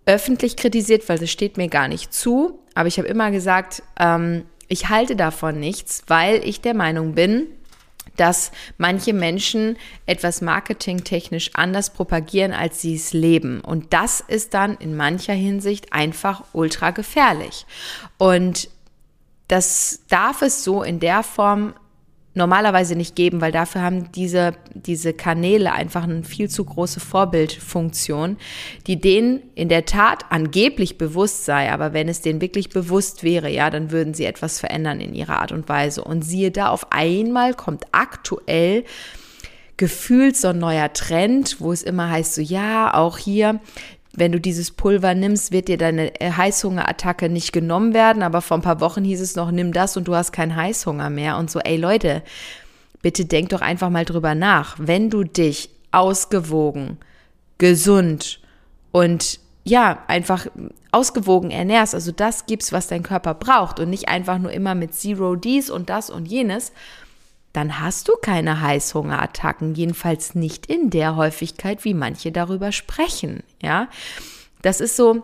öffentlich 0.05 0.55
kritisiert, 0.55 1.07
weil 1.09 1.21
es 1.21 1.31
steht 1.31 1.57
mir 1.57 1.67
gar 1.67 1.87
nicht 1.87 2.13
zu, 2.13 2.59
aber 2.75 2.87
ich 2.87 2.97
habe 2.97 3.07
immer 3.07 3.31
gesagt, 3.31 3.83
ähm, 3.99 4.45
ich 4.67 4.89
halte 4.89 5.15
davon 5.15 5.59
nichts, 5.59 6.03
weil 6.07 6.47
ich 6.47 6.61
der 6.61 6.75
Meinung 6.75 7.13
bin, 7.15 7.47
dass 8.15 8.51
manche 8.77 9.13
Menschen 9.13 9.77
etwas 10.05 10.41
marketingtechnisch 10.41 11.51
anders 11.53 11.91
propagieren, 11.91 12.53
als 12.53 12.81
sie 12.81 12.95
es 12.95 13.13
leben. 13.13 13.61
Und 13.61 13.93
das 13.93 14.21
ist 14.21 14.53
dann 14.53 14.75
in 14.77 14.95
mancher 14.95 15.33
Hinsicht 15.33 15.93
einfach 15.93 16.43
ultra 16.53 16.91
gefährlich. 16.91 17.65
Und 18.17 18.69
das 19.47 20.01
darf 20.09 20.41
es 20.41 20.63
so 20.63 20.83
in 20.83 20.99
der 20.99 21.23
Form 21.23 21.73
normalerweise 22.39 22.95
nicht 22.95 23.15
geben, 23.15 23.41
weil 23.41 23.51
dafür 23.51 23.81
haben 23.81 24.11
diese, 24.13 24.53
diese 24.73 25.13
Kanäle 25.13 25.73
einfach 25.73 26.03
eine 26.03 26.23
viel 26.23 26.49
zu 26.49 26.65
große 26.65 26.99
Vorbildfunktion, 26.99 28.37
die 28.87 28.99
denen 28.99 29.41
in 29.53 29.69
der 29.69 29.85
Tat 29.85 30.25
angeblich 30.31 30.97
bewusst 30.97 31.45
sei, 31.45 31.71
aber 31.71 31.93
wenn 31.93 32.09
es 32.09 32.21
denen 32.21 32.41
wirklich 32.41 32.69
bewusst 32.69 33.23
wäre, 33.23 33.51
ja, 33.51 33.69
dann 33.69 33.91
würden 33.91 34.15
sie 34.15 34.25
etwas 34.25 34.59
verändern 34.59 34.99
in 34.99 35.13
ihrer 35.13 35.39
Art 35.39 35.51
und 35.51 35.69
Weise. 35.69 36.03
Und 36.03 36.23
siehe 36.23 36.49
da, 36.49 36.69
auf 36.69 36.91
einmal 36.91 37.53
kommt 37.53 37.85
aktuell 37.91 38.85
gefühlt 39.77 40.35
so 40.35 40.49
ein 40.49 40.59
neuer 40.59 40.91
Trend, 40.91 41.57
wo 41.59 41.71
es 41.71 41.83
immer 41.83 42.09
heißt, 42.09 42.35
so 42.35 42.41
ja, 42.41 42.93
auch 42.93 43.17
hier 43.17 43.59
wenn 44.15 44.31
du 44.31 44.39
dieses 44.39 44.71
Pulver 44.71 45.13
nimmst, 45.13 45.51
wird 45.51 45.67
dir 45.67 45.77
deine 45.77 46.19
äh, 46.19 46.31
Heißhungerattacke 46.31 47.29
nicht 47.29 47.51
genommen 47.51 47.93
werden. 47.93 48.23
Aber 48.23 48.41
vor 48.41 48.57
ein 48.57 48.63
paar 48.63 48.81
Wochen 48.81 49.03
hieß 49.03 49.21
es 49.21 49.35
noch, 49.35 49.51
nimm 49.51 49.71
das 49.71 49.97
und 49.97 50.07
du 50.07 50.15
hast 50.15 50.31
keinen 50.31 50.55
Heißhunger 50.55 51.09
mehr. 51.09 51.37
Und 51.37 51.51
so, 51.51 51.59
ey 51.59 51.77
Leute, 51.77 52.23
bitte 53.01 53.25
denk 53.25 53.49
doch 53.49 53.61
einfach 53.61 53.89
mal 53.89 54.05
drüber 54.05 54.35
nach. 54.35 54.75
Wenn 54.79 55.09
du 55.09 55.23
dich 55.23 55.69
ausgewogen, 55.91 56.97
gesund 57.57 58.39
und 58.91 59.39
ja, 59.63 60.03
einfach 60.07 60.47
ausgewogen 60.91 61.51
ernährst, 61.51 61.93
also 61.93 62.11
das 62.11 62.47
gibst, 62.47 62.71
was 62.71 62.87
dein 62.87 63.03
Körper 63.03 63.35
braucht 63.35 63.79
und 63.79 63.89
nicht 63.89 64.09
einfach 64.09 64.39
nur 64.39 64.51
immer 64.51 64.73
mit 64.73 64.95
Zero 64.95 65.35
dies 65.35 65.69
und 65.69 65.89
das 65.89 66.09
und 66.09 66.27
jenes, 66.27 66.71
dann 67.53 67.79
hast 67.79 68.07
du 68.07 68.13
keine 68.21 68.61
Heißhungerattacken, 68.61 69.75
jedenfalls 69.75 70.35
nicht 70.35 70.67
in 70.67 70.89
der 70.89 71.15
Häufigkeit, 71.15 71.83
wie 71.83 71.93
manche 71.93 72.31
darüber 72.31 72.71
sprechen, 72.71 73.43
ja? 73.61 73.87
Das 74.61 74.81
ist 74.81 74.95
so 74.95 75.23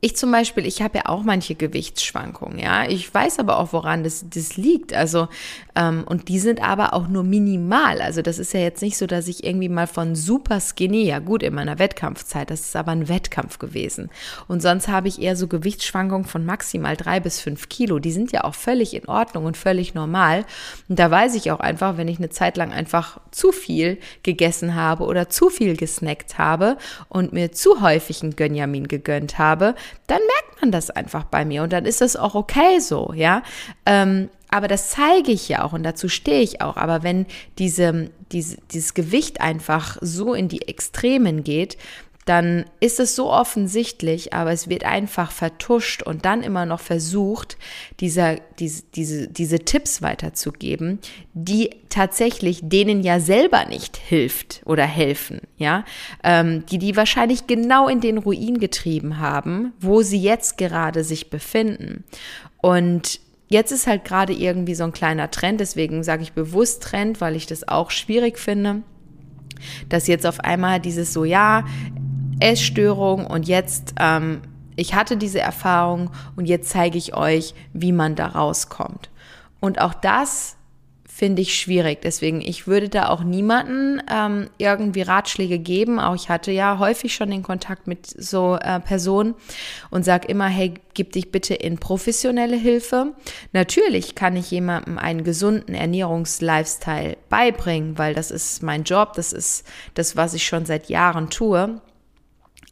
ich 0.00 0.16
zum 0.16 0.30
Beispiel, 0.30 0.64
ich 0.64 0.80
habe 0.80 0.98
ja 0.98 1.06
auch 1.06 1.24
manche 1.24 1.56
Gewichtsschwankungen, 1.56 2.60
ja. 2.60 2.88
Ich 2.88 3.12
weiß 3.12 3.40
aber 3.40 3.58
auch, 3.58 3.72
woran 3.72 4.04
das, 4.04 4.24
das 4.30 4.56
liegt. 4.56 4.94
Also, 4.94 5.26
ähm, 5.74 6.04
und 6.06 6.28
die 6.28 6.38
sind 6.38 6.62
aber 6.62 6.94
auch 6.94 7.08
nur 7.08 7.24
minimal. 7.24 8.00
Also, 8.00 8.22
das 8.22 8.38
ist 8.38 8.54
ja 8.54 8.60
jetzt 8.60 8.80
nicht 8.80 8.96
so, 8.96 9.08
dass 9.08 9.26
ich 9.26 9.42
irgendwie 9.42 9.68
mal 9.68 9.88
von 9.88 10.14
super 10.14 10.60
skinny, 10.60 11.02
ja 11.02 11.18
gut, 11.18 11.42
in 11.42 11.52
meiner 11.52 11.80
Wettkampfzeit, 11.80 12.48
das 12.48 12.60
ist 12.60 12.76
aber 12.76 12.92
ein 12.92 13.08
Wettkampf 13.08 13.58
gewesen. 13.58 14.08
Und 14.46 14.62
sonst 14.62 14.86
habe 14.86 15.08
ich 15.08 15.20
eher 15.20 15.34
so 15.34 15.48
Gewichtsschwankungen 15.48 16.26
von 16.26 16.46
maximal 16.46 16.96
drei 16.96 17.18
bis 17.18 17.40
fünf 17.40 17.68
Kilo. 17.68 17.98
Die 17.98 18.12
sind 18.12 18.30
ja 18.30 18.44
auch 18.44 18.54
völlig 18.54 18.94
in 18.94 19.08
Ordnung 19.08 19.46
und 19.46 19.56
völlig 19.56 19.94
normal. 19.94 20.44
Und 20.88 21.00
da 21.00 21.10
weiß 21.10 21.34
ich 21.34 21.50
auch 21.50 21.58
einfach, 21.58 21.96
wenn 21.96 22.06
ich 22.06 22.18
eine 22.18 22.30
Zeit 22.30 22.56
lang 22.56 22.72
einfach 22.72 23.18
zu 23.32 23.50
viel 23.50 23.98
gegessen 24.22 24.76
habe 24.76 25.02
oder 25.02 25.28
zu 25.28 25.50
viel 25.50 25.76
gesnackt 25.76 26.38
habe 26.38 26.76
und 27.08 27.32
mir 27.32 27.50
zu 27.50 27.82
häufig 27.82 28.22
ein 28.22 28.36
Gönjamin 28.36 28.86
gegönnt 28.86 29.38
habe, 29.38 29.74
dann 30.06 30.20
merkt 30.20 30.60
man 30.60 30.72
das 30.72 30.90
einfach 30.90 31.24
bei 31.24 31.44
mir 31.44 31.62
und 31.62 31.72
dann 31.72 31.84
ist 31.84 32.00
das 32.00 32.16
auch 32.16 32.34
okay 32.34 32.80
so, 32.80 33.12
ja. 33.14 33.42
Ähm, 33.86 34.28
aber 34.50 34.66
das 34.66 34.90
zeige 34.90 35.30
ich 35.30 35.48
ja 35.48 35.62
auch 35.62 35.72
und 35.72 35.82
dazu 35.82 36.08
stehe 36.08 36.40
ich 36.40 36.62
auch. 36.62 36.76
Aber 36.76 37.02
wenn 37.02 37.26
diese, 37.58 38.10
diese, 38.32 38.56
dieses 38.72 38.94
Gewicht 38.94 39.40
einfach 39.40 39.98
so 40.00 40.32
in 40.32 40.48
die 40.48 40.66
Extremen 40.68 41.44
geht, 41.44 41.76
dann 42.28 42.66
ist 42.80 43.00
es 43.00 43.16
so 43.16 43.30
offensichtlich, 43.30 44.34
aber 44.34 44.52
es 44.52 44.68
wird 44.68 44.84
einfach 44.84 45.30
vertuscht 45.30 46.02
und 46.02 46.24
dann 46.24 46.42
immer 46.42 46.66
noch 46.66 46.80
versucht, 46.80 47.56
dieser, 48.00 48.36
diese, 48.58 48.82
diese, 48.94 49.28
diese 49.28 49.60
Tipps 49.60 50.02
weiterzugeben, 50.02 50.98
die 51.32 51.70
tatsächlich 51.88 52.60
denen 52.62 53.02
ja 53.02 53.18
selber 53.18 53.64
nicht 53.64 53.96
hilft 53.96 54.60
oder 54.66 54.84
helfen, 54.84 55.40
ja, 55.56 55.84
ähm, 56.22 56.66
die 56.66 56.78
die 56.78 56.96
wahrscheinlich 56.96 57.46
genau 57.46 57.88
in 57.88 58.00
den 58.00 58.18
Ruin 58.18 58.58
getrieben 58.60 59.18
haben, 59.18 59.72
wo 59.80 60.02
sie 60.02 60.20
jetzt 60.20 60.58
gerade 60.58 61.04
sich 61.04 61.30
befinden. 61.30 62.04
Und 62.60 63.20
Jetzt 63.50 63.72
ist 63.72 63.86
halt 63.86 64.04
gerade 64.04 64.34
irgendwie 64.34 64.74
so 64.74 64.84
ein 64.84 64.92
kleiner 64.92 65.30
Trend, 65.30 65.60
deswegen 65.60 66.02
sage 66.02 66.22
ich 66.22 66.34
bewusst 66.34 66.82
Trend, 66.82 67.22
weil 67.22 67.34
ich 67.34 67.46
das 67.46 67.66
auch 67.66 67.90
schwierig 67.90 68.38
finde, 68.38 68.82
dass 69.88 70.06
jetzt 70.06 70.26
auf 70.26 70.40
einmal 70.40 70.80
dieses 70.80 71.14
so, 71.14 71.24
ja, 71.24 71.64
Essstörung 72.40 73.26
und 73.26 73.48
jetzt, 73.48 73.94
ähm, 73.98 74.42
ich 74.76 74.94
hatte 74.94 75.16
diese 75.16 75.40
Erfahrung 75.40 76.10
und 76.36 76.46
jetzt 76.46 76.70
zeige 76.70 76.98
ich 76.98 77.14
euch, 77.14 77.54
wie 77.72 77.92
man 77.92 78.14
da 78.14 78.26
rauskommt. 78.26 79.10
Und 79.60 79.80
auch 79.80 79.94
das 79.94 80.58
finde 81.18 81.42
ich 81.42 81.58
schwierig. 81.58 82.00
Deswegen, 82.00 82.40
ich 82.40 82.68
würde 82.68 82.88
da 82.88 83.08
auch 83.08 83.24
niemanden 83.24 84.00
ähm, 84.08 84.50
irgendwie 84.56 85.02
Ratschläge 85.02 85.58
geben. 85.58 85.98
Auch 85.98 86.14
ich 86.14 86.28
hatte 86.28 86.52
ja 86.52 86.78
häufig 86.78 87.12
schon 87.12 87.32
den 87.32 87.42
Kontakt 87.42 87.88
mit 87.88 88.06
so 88.06 88.56
äh, 88.60 88.78
Personen 88.78 89.34
und 89.90 90.04
sage 90.04 90.28
immer, 90.28 90.46
hey, 90.46 90.74
gib 90.94 91.10
dich 91.10 91.32
bitte 91.32 91.54
in 91.54 91.78
professionelle 91.78 92.56
Hilfe. 92.56 93.14
Natürlich 93.52 94.14
kann 94.14 94.36
ich 94.36 94.52
jemandem 94.52 94.96
einen 94.96 95.24
gesunden 95.24 95.74
Ernährungslifestyle 95.74 97.16
beibringen, 97.28 97.98
weil 97.98 98.14
das 98.14 98.30
ist 98.30 98.62
mein 98.62 98.84
Job, 98.84 99.14
das 99.14 99.32
ist 99.32 99.66
das, 99.94 100.14
was 100.14 100.34
ich 100.34 100.46
schon 100.46 100.66
seit 100.66 100.88
Jahren 100.88 101.30
tue. 101.30 101.80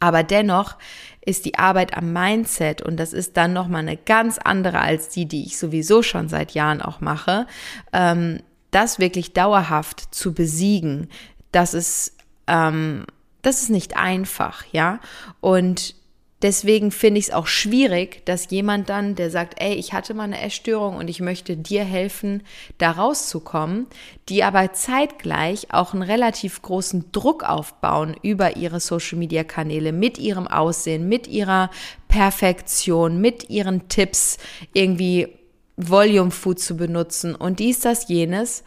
Aber 0.01 0.23
dennoch 0.23 0.77
ist 1.25 1.45
die 1.45 1.59
Arbeit 1.59 1.97
am 1.97 2.13
Mindset 2.13 2.83
und 2.83 2.97
das 2.99 3.13
ist 3.13 3.37
dann 3.37 3.53
nochmal 3.53 3.83
eine 3.83 3.97
ganz 3.97 4.39
andere 4.39 4.81
als 4.81 5.09
die, 5.09 5.27
die 5.27 5.45
ich 5.45 5.59
sowieso 5.59 6.03
schon 6.03 6.29
seit 6.29 6.53
Jahren 6.53 6.83
auch 6.83 7.01
mache, 7.01 7.47
ähm, 7.93 8.41
das 8.71 8.99
wirklich 8.99 9.33
dauerhaft 9.33 10.15
zu 10.15 10.35
besiegen, 10.35 11.09
das 11.51 11.75
ist, 11.75 12.17
ähm, 12.47 13.07
das 13.43 13.63
ist 13.63 13.71
nicht 13.71 13.97
einfach, 13.97 14.65
ja. 14.73 15.01
Und 15.41 15.95
deswegen 16.43 16.91
finde 16.91 17.19
ich 17.19 17.27
es 17.27 17.35
auch 17.35 17.47
schwierig, 17.47 18.25
dass 18.27 18.51
jemand 18.51 18.89
dann, 18.89 19.15
der 19.15 19.31
sagt, 19.31 19.61
ey, 19.61 19.75
ich 19.75 19.93
hatte 19.93 20.15
mal 20.15 20.25
eine 20.25 20.41
Essstörung 20.41 20.97
und 20.97 21.09
ich 21.09 21.21
möchte 21.21 21.57
dir 21.57 21.85
helfen, 21.85 22.43
da 22.79 22.91
rauszukommen, 22.93 23.87
die 24.29 24.45
aber 24.45 24.73
zeitgleich 24.73 25.73
auch 25.73 25.93
einen 25.93 26.03
relativ 26.03 26.63
großen 26.63 27.11
Druck 27.13 27.43
aufbauen 27.43 28.17
über 28.23 28.57
ihre 28.57 28.81
Social-Media-Kanäle 28.81 29.93
mit 29.93 30.19
ihrem 30.19 30.47
Aussehen, 30.47 31.09
mit 31.09 31.27
ihrer 31.27 31.71
Perfektion, 32.09 33.21
mit 33.21 33.51
ihren 33.51 33.89
Tipps, 33.89 34.39
irgendwie 34.73 35.29
Volume 35.77 36.31
Food 36.31 36.59
zu 36.59 36.77
benutzen 36.77 37.35
und 37.35 37.61
dies, 37.61 37.81
das, 37.81 38.09
jenes, 38.09 38.65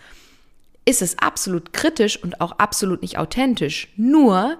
ist 0.85 1.01
es 1.01 1.19
absolut 1.19 1.73
kritisch 1.73 2.21
und 2.21 2.41
auch 2.41 2.53
absolut 2.53 3.01
nicht 3.01 3.17
authentisch. 3.17 3.89
Nur, 3.95 4.57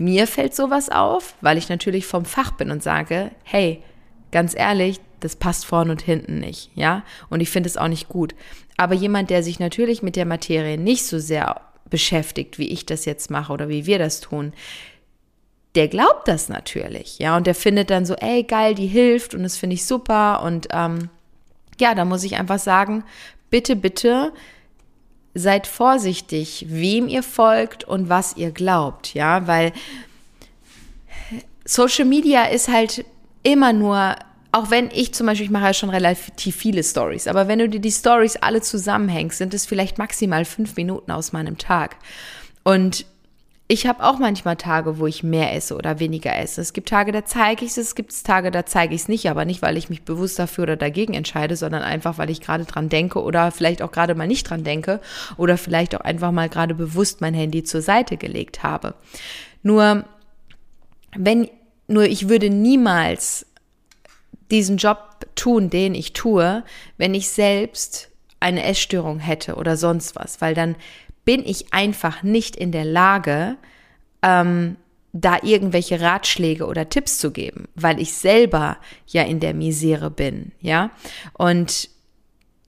mir 0.00 0.26
fällt 0.26 0.54
sowas 0.54 0.88
auf, 0.88 1.34
weil 1.42 1.58
ich 1.58 1.68
natürlich 1.68 2.06
vom 2.06 2.24
Fach 2.24 2.52
bin 2.52 2.70
und 2.70 2.82
sage, 2.82 3.32
hey, 3.44 3.82
ganz 4.32 4.56
ehrlich, 4.56 4.98
das 5.20 5.36
passt 5.36 5.66
vorn 5.66 5.90
und 5.90 6.00
hinten 6.00 6.38
nicht, 6.38 6.70
ja? 6.74 7.04
Und 7.28 7.40
ich 7.40 7.50
finde 7.50 7.68
es 7.68 7.76
auch 7.76 7.88
nicht 7.88 8.08
gut. 8.08 8.34
Aber 8.78 8.94
jemand, 8.94 9.28
der 9.28 9.42
sich 9.42 9.60
natürlich 9.60 10.02
mit 10.02 10.16
der 10.16 10.24
Materie 10.24 10.78
nicht 10.78 11.04
so 11.04 11.18
sehr 11.18 11.60
beschäftigt, 11.90 12.58
wie 12.58 12.68
ich 12.68 12.86
das 12.86 13.04
jetzt 13.04 13.30
mache 13.30 13.52
oder 13.52 13.68
wie 13.68 13.84
wir 13.84 13.98
das 13.98 14.20
tun, 14.20 14.54
der 15.74 15.86
glaubt 15.86 16.26
das 16.26 16.48
natürlich, 16.48 17.18
ja, 17.18 17.36
und 17.36 17.46
der 17.46 17.54
findet 17.54 17.90
dann 17.90 18.06
so, 18.06 18.14
ey, 18.14 18.42
geil, 18.42 18.74
die 18.74 18.86
hilft 18.86 19.34
und 19.34 19.42
das 19.42 19.58
finde 19.58 19.74
ich 19.74 19.84
super 19.84 20.42
und 20.42 20.68
ähm, 20.70 21.10
ja, 21.78 21.94
da 21.94 22.06
muss 22.06 22.24
ich 22.24 22.36
einfach 22.36 22.58
sagen, 22.58 23.04
bitte, 23.50 23.76
bitte 23.76 24.32
seid 25.34 25.66
vorsichtig, 25.66 26.66
wem 26.68 27.08
ihr 27.08 27.22
folgt 27.22 27.84
und 27.84 28.08
was 28.08 28.36
ihr 28.36 28.50
glaubt, 28.50 29.14
ja, 29.14 29.46
weil 29.46 29.72
Social 31.64 32.04
Media 32.04 32.46
ist 32.46 32.68
halt 32.68 33.04
immer 33.42 33.72
nur, 33.72 34.16
auch 34.52 34.70
wenn 34.70 34.90
ich 34.90 35.14
zum 35.14 35.26
Beispiel, 35.26 35.46
ich 35.46 35.52
mache 35.52 35.66
ja 35.66 35.74
schon 35.74 35.90
relativ 35.90 36.56
viele 36.56 36.82
Stories, 36.82 37.28
aber 37.28 37.46
wenn 37.46 37.60
du 37.60 37.68
dir 37.68 37.80
die 37.80 37.92
Stories 37.92 38.36
alle 38.36 38.60
zusammenhängst, 38.60 39.38
sind 39.38 39.54
es 39.54 39.66
vielleicht 39.66 39.98
maximal 39.98 40.44
fünf 40.44 40.76
Minuten 40.76 41.12
aus 41.12 41.32
meinem 41.32 41.58
Tag. 41.58 41.96
Und 42.64 43.06
ich 43.70 43.86
habe 43.86 44.02
auch 44.02 44.18
manchmal 44.18 44.56
Tage, 44.56 44.98
wo 44.98 45.06
ich 45.06 45.22
mehr 45.22 45.54
esse 45.54 45.76
oder 45.76 46.00
weniger 46.00 46.36
esse. 46.36 46.60
Es 46.60 46.72
gibt 46.72 46.88
Tage, 46.88 47.12
da 47.12 47.24
zeige 47.24 47.64
ich 47.64 47.70
es, 47.70 47.76
es 47.76 47.94
gibt 47.94 48.24
Tage, 48.24 48.50
da 48.50 48.66
zeige 48.66 48.96
ich 48.96 49.02
es 49.02 49.08
nicht, 49.08 49.30
aber 49.30 49.44
nicht, 49.44 49.62
weil 49.62 49.76
ich 49.76 49.88
mich 49.88 50.02
bewusst 50.02 50.40
dafür 50.40 50.64
oder 50.64 50.76
dagegen 50.76 51.14
entscheide, 51.14 51.54
sondern 51.54 51.82
einfach, 51.82 52.18
weil 52.18 52.30
ich 52.30 52.40
gerade 52.40 52.64
dran 52.64 52.88
denke 52.88 53.22
oder 53.22 53.52
vielleicht 53.52 53.80
auch 53.82 53.92
gerade 53.92 54.16
mal 54.16 54.26
nicht 54.26 54.50
dran 54.50 54.64
denke 54.64 55.00
oder 55.36 55.56
vielleicht 55.56 55.94
auch 55.94 56.00
einfach 56.00 56.32
mal 56.32 56.48
gerade 56.48 56.74
bewusst 56.74 57.20
mein 57.20 57.32
Handy 57.32 57.62
zur 57.62 57.80
Seite 57.80 58.16
gelegt 58.16 58.64
habe. 58.64 58.94
Nur, 59.62 60.04
wenn, 61.16 61.48
nur 61.86 62.06
ich 62.06 62.28
würde 62.28 62.50
niemals 62.50 63.46
diesen 64.50 64.78
Job 64.78 64.98
tun, 65.36 65.70
den 65.70 65.94
ich 65.94 66.12
tue, 66.12 66.64
wenn 66.98 67.14
ich 67.14 67.28
selbst 67.28 68.08
eine 68.40 68.64
Essstörung 68.64 69.20
hätte 69.20 69.54
oder 69.54 69.76
sonst 69.76 70.16
was, 70.16 70.40
weil 70.40 70.54
dann 70.54 70.74
bin 71.24 71.44
ich 71.44 71.72
einfach 71.72 72.22
nicht 72.22 72.56
in 72.56 72.72
der 72.72 72.84
Lage, 72.84 73.56
ähm, 74.22 74.76
da 75.12 75.38
irgendwelche 75.42 76.00
Ratschläge 76.00 76.66
oder 76.66 76.88
Tipps 76.88 77.18
zu 77.18 77.32
geben, 77.32 77.66
weil 77.74 78.00
ich 78.00 78.12
selber 78.12 78.78
ja 79.06 79.22
in 79.22 79.40
der 79.40 79.54
Misere 79.54 80.10
bin, 80.10 80.52
ja. 80.60 80.90
Und 81.32 81.88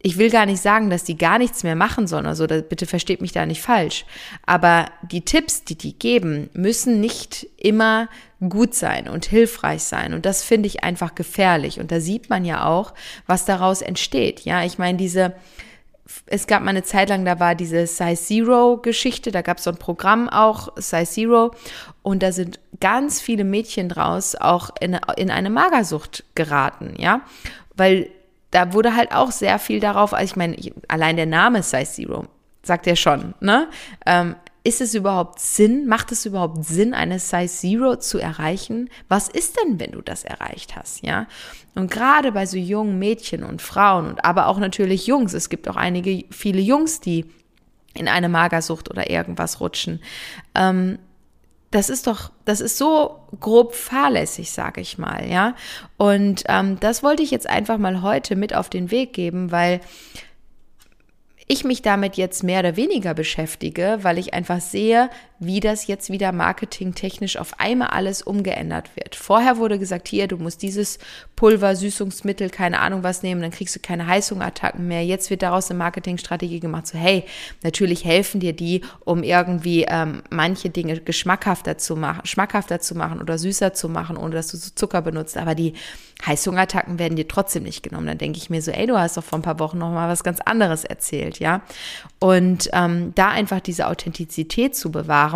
ich 0.05 0.19
will 0.19 0.31
gar 0.31 0.47
nicht 0.47 0.61
sagen, 0.61 0.91
dass 0.91 1.05
die 1.05 1.17
gar 1.17 1.39
nichts 1.39 1.63
mehr 1.63 1.77
machen 1.77 2.09
sollen, 2.09 2.27
also 2.27 2.49
da, 2.49 2.61
bitte 2.61 2.87
versteht 2.87 3.21
mich 3.21 3.31
da 3.31 3.47
nicht 3.47 3.63
falsch. 3.63 4.05
Aber 4.45 4.87
die 5.03 5.25
Tipps, 5.25 5.63
die 5.63 5.79
die 5.79 5.97
geben, 5.97 6.51
müssen 6.55 7.01
nicht 7.01 7.47
immer 7.57 8.09
gut 8.49 8.75
sein 8.75 9.09
und 9.09 9.27
hilfreich 9.27 9.85
sein. 9.85 10.13
Und 10.13 10.27
das 10.27 10.43
finde 10.43 10.67
ich 10.67 10.83
einfach 10.83 11.15
gefährlich. 11.15 11.79
Und 11.79 11.93
da 11.93 12.01
sieht 12.01 12.29
man 12.31 12.45
ja 12.45 12.67
auch, 12.67 12.95
was 13.27 13.45
daraus 13.45 13.81
entsteht. 13.81 14.41
Ja, 14.41 14.65
ich 14.65 14.79
meine, 14.79 14.99
diese, 14.99 15.35
es 16.27 16.47
gab 16.47 16.63
mal 16.63 16.71
eine 16.71 16.83
Zeit 16.83 17.09
lang, 17.09 17.25
da 17.25 17.41
war 17.41 17.55
diese 17.55 17.87
Size 17.87 18.17
Zero 18.17 18.79
Geschichte, 18.79 19.31
da 19.31 19.43
gab 19.43 19.59
es 19.59 19.65
so 19.65 19.71
ein 19.71 19.77
Programm 19.77 20.29
auch, 20.29 20.69
Size 20.77 21.11
Zero, 21.11 21.51
und 22.03 22.23
da 22.23 22.33
sind 22.33 22.61
ganz 22.81 23.21
viele 23.21 23.45
Mädchen 23.45 23.89
draus 23.89 24.35
auch 24.35 24.71
in, 24.81 24.99
in 25.17 25.31
eine 25.31 25.51
Magersucht 25.51 26.25
geraten, 26.35 26.95
ja, 26.99 27.23
weil 27.77 28.11
da 28.51 28.73
wurde 28.73 28.95
halt 28.97 29.13
auch 29.13 29.31
sehr 29.31 29.59
viel 29.59 29.81
darauf, 29.81 30.13
also 30.13 30.25
ich 30.25 30.37
meine, 30.37 30.57
allein 30.89 31.17
der 31.17 31.27
Name 31.27 31.63
Size 31.63 31.91
Zero 31.91 32.27
sagt 32.63 32.87
ja 32.87 32.97
schon, 32.97 33.35
ne? 33.41 33.69
Ähm, 34.07 34.37
ist 34.65 34.81
es 34.81 34.95
überhaupt 34.95 35.41
Sinn? 35.41 35.89
Macht 35.89 36.13
es 36.13 36.25
überhaupt 36.25 36.65
Sinn, 36.65 36.95
eine 36.95 37.19
Size 37.19 37.49
Zero 37.49 37.97
zu 37.97 38.19
erreichen? 38.19 38.91
Was 39.09 39.29
ist 39.29 39.57
denn, 39.59 39.81
wenn 39.81 39.91
du 39.91 40.03
das 40.03 40.23
erreicht 40.23 40.77
hast, 40.77 41.05
ja? 41.05 41.27
Und 41.75 41.91
gerade 41.91 42.33
bei 42.33 42.47
so 42.47 42.59
jungen 42.59 42.99
Mädchen 42.99 43.45
und 43.45 43.63
Frauen 43.63 44.07
und 44.07 44.25
aber 44.25 44.47
auch 44.47 44.59
natürlich 44.59 45.07
Jungs, 45.07 45.33
es 45.33 45.49
gibt 45.49 45.69
auch 45.69 45.77
einige, 45.77 46.25
viele 46.31 46.61
Jungs, 46.61 47.01
die 47.01 47.25
in 47.95 48.09
eine 48.09 48.29
Magersucht 48.29 48.91
oder 48.91 49.11
irgendwas 49.11 49.61
rutschen. 49.61 50.01
Ähm, 50.55 50.99
das 51.71 51.89
ist 51.89 52.07
doch, 52.07 52.31
das 52.45 52.61
ist 52.61 52.77
so 52.77 53.21
grob 53.41 53.75
fahrlässig, 53.75 54.53
sage 54.53 54.83
ich 54.83 54.99
mal, 54.99 55.27
ja. 55.29 55.55
Und 55.97 56.45
ähm, 56.49 56.79
das 56.79 57.03
wollte 57.03 57.23
ich 57.23 57.31
jetzt 57.31 57.49
einfach 57.49 57.79
mal 57.79 58.03
heute 58.03 58.37
mit 58.37 58.55
auf 58.55 58.69
den 58.69 58.91
Weg 58.91 59.15
geben, 59.15 59.51
weil 59.51 59.81
ich 61.49 61.65
mich 61.65 61.83
damit 61.83 62.17
jetzt 62.17 62.43
mehr 62.45 62.61
oder 62.61 62.77
weniger 62.77 63.15
beschäftige, 63.15 63.99
weil 64.03 64.19
ich 64.19 64.35
einfach 64.35 64.61
sehe, 64.61 65.11
wie 65.45 65.61
das 65.61 65.87
jetzt 65.87 66.11
wieder 66.11 66.33
marketingtechnisch 66.33 67.37
auf 67.37 67.59
einmal 67.59 67.89
alles 67.89 68.23
umgeändert 68.23 68.95
wird. 68.97 69.15
Vorher 69.15 69.57
wurde 69.57 69.79
gesagt, 69.79 70.09
hier, 70.09 70.29
du 70.29 70.37
musst 70.37 70.63
dieses 70.63 70.99
Pulver, 71.37 71.75
Süßungsmittel, 71.75 72.51
keine 72.51 72.81
Ahnung 72.81 73.03
was 73.03 73.23
nehmen, 73.23 73.41
dann 73.41 73.51
kriegst 73.51 73.75
du 73.75 73.81
keine 73.81 74.07
Heißhungerattacken 74.07 74.87
mehr. 74.87 75.05
Jetzt 75.05 75.31
wird 75.31 75.43
daraus 75.43 75.71
eine 75.71 75.79
Marketingstrategie 75.79 76.61
gemacht, 76.61 76.87
so 76.87 76.99
hey, 76.99 77.25
natürlich 77.63 78.05
helfen 78.05 78.41
dir 78.41 78.53
die, 78.53 78.83
um 79.01 79.23
irgendwie 79.23 79.85
ähm, 79.89 80.23
manche 80.31 80.71
Dinge 80.71 81.01
geschmackhafter 81.01 81.79
zu 81.79 81.97
machen, 81.97 82.25
schmackhafter 82.25 82.81
zu 82.81 82.95
machen 82.95 83.21
oder 83.21 83.39
süßer 83.39 83.75
zu 83.75 83.89
machen, 83.89 84.17
ohne 84.17 84.35
dass 84.35 84.49
du 84.49 84.57
so 84.57 84.71
Zucker 84.75 85.03
benutzt. 85.03 85.37
Aber 85.37 85.55
die 85.55 85.75
Heißhungerattacken 86.25 86.99
werden 86.99 87.17
dir 87.17 87.27
trotzdem 87.27 87.65
nicht 87.65 87.83
genommen. 87.83 88.07
Dann 88.07 88.19
denke 88.19 88.39
ich 88.39 88.49
mir 88.49 88.63
so, 88.63 88.71
ey, 88.71 88.87
du 88.87 88.97
hast 88.97 89.17
doch 89.17 89.25
vor 89.25 89.39
ein 89.39 89.43
paar 89.43 89.59
Wochen 89.59 89.79
noch 89.79 89.91
mal 89.91 90.09
was 90.09 90.23
ganz 90.23 90.41
anderes 90.41 90.85
erzählt, 90.85 91.41
ja. 91.41 91.63
Und 92.21 92.71
ähm, 92.73 93.13
da 93.17 93.29
einfach 93.29 93.61
diese 93.61 93.89
Authentizität 93.89 94.77
zu 94.77 94.93
bewahren 94.93 95.32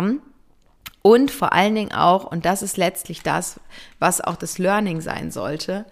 und 1.01 1.31
vor 1.31 1.53
allen 1.53 1.75
Dingen 1.75 1.93
auch, 1.93 2.25
und 2.29 2.45
das 2.45 2.61
ist 2.61 2.77
letztlich 2.77 3.21
das, 3.21 3.59
was 3.99 4.19
auch 4.21 4.35
das 4.35 4.57
Learning 4.57 5.01
sein 5.01 5.31
sollte. 5.31 5.85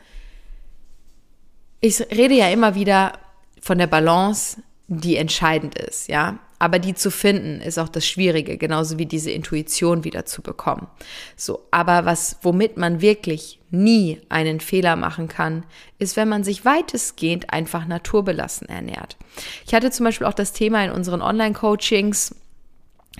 Ich 1.79 2.01
rede 2.11 2.33
ja 2.33 2.49
immer 2.49 2.75
wieder 2.75 3.13
von 3.61 3.77
der 3.77 3.87
Balance, 3.87 4.61
die 4.87 5.15
entscheidend 5.15 5.77
ist, 5.77 6.09
ja. 6.09 6.39
Aber 6.57 6.79
die 6.79 6.93
zu 6.93 7.11
finden 7.11 7.59
ist 7.59 7.77
auch 7.77 7.89
das 7.89 8.07
Schwierige, 8.07 8.57
genauso 8.57 8.97
wie 8.97 9.05
diese 9.05 9.29
Intuition 9.29 10.05
wieder 10.05 10.25
zu 10.25 10.41
bekommen. 10.41 10.87
So, 11.35 11.61
aber 11.69 12.05
was, 12.05 12.37
womit 12.41 12.77
man 12.77 13.01
wirklich 13.01 13.59
nie 13.71 14.21
einen 14.29 14.61
Fehler 14.61 14.95
machen 14.95 15.27
kann, 15.27 15.65
ist, 15.99 16.15
wenn 16.15 16.29
man 16.29 16.45
sich 16.45 16.63
weitestgehend 16.63 17.51
einfach 17.51 17.85
naturbelassen 17.85 18.69
ernährt. 18.69 19.17
Ich 19.65 19.73
hatte 19.73 19.91
zum 19.91 20.05
Beispiel 20.05 20.27
auch 20.27 20.33
das 20.33 20.53
Thema 20.53 20.83
in 20.85 20.91
unseren 20.91 21.21
Online-Coachings, 21.21 22.35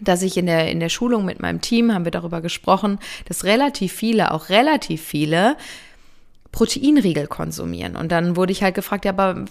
dass 0.01 0.21
ich 0.21 0.37
in 0.37 0.45
der, 0.45 0.69
in 0.69 0.79
der 0.79 0.89
Schulung 0.89 1.25
mit 1.25 1.41
meinem 1.41 1.61
Team 1.61 1.93
haben 1.93 2.05
wir 2.05 2.11
darüber 2.11 2.41
gesprochen, 2.41 2.99
dass 3.27 3.43
relativ 3.45 3.93
viele, 3.93 4.31
auch 4.31 4.49
relativ 4.49 5.01
viele 5.01 5.55
Proteinriegel 6.51 7.27
konsumieren. 7.27 7.95
Und 7.95 8.11
dann 8.11 8.35
wurde 8.35 8.51
ich 8.51 8.63
halt 8.63 8.75
gefragt, 8.75 9.05
ja, 9.05 9.11
aber 9.11 9.45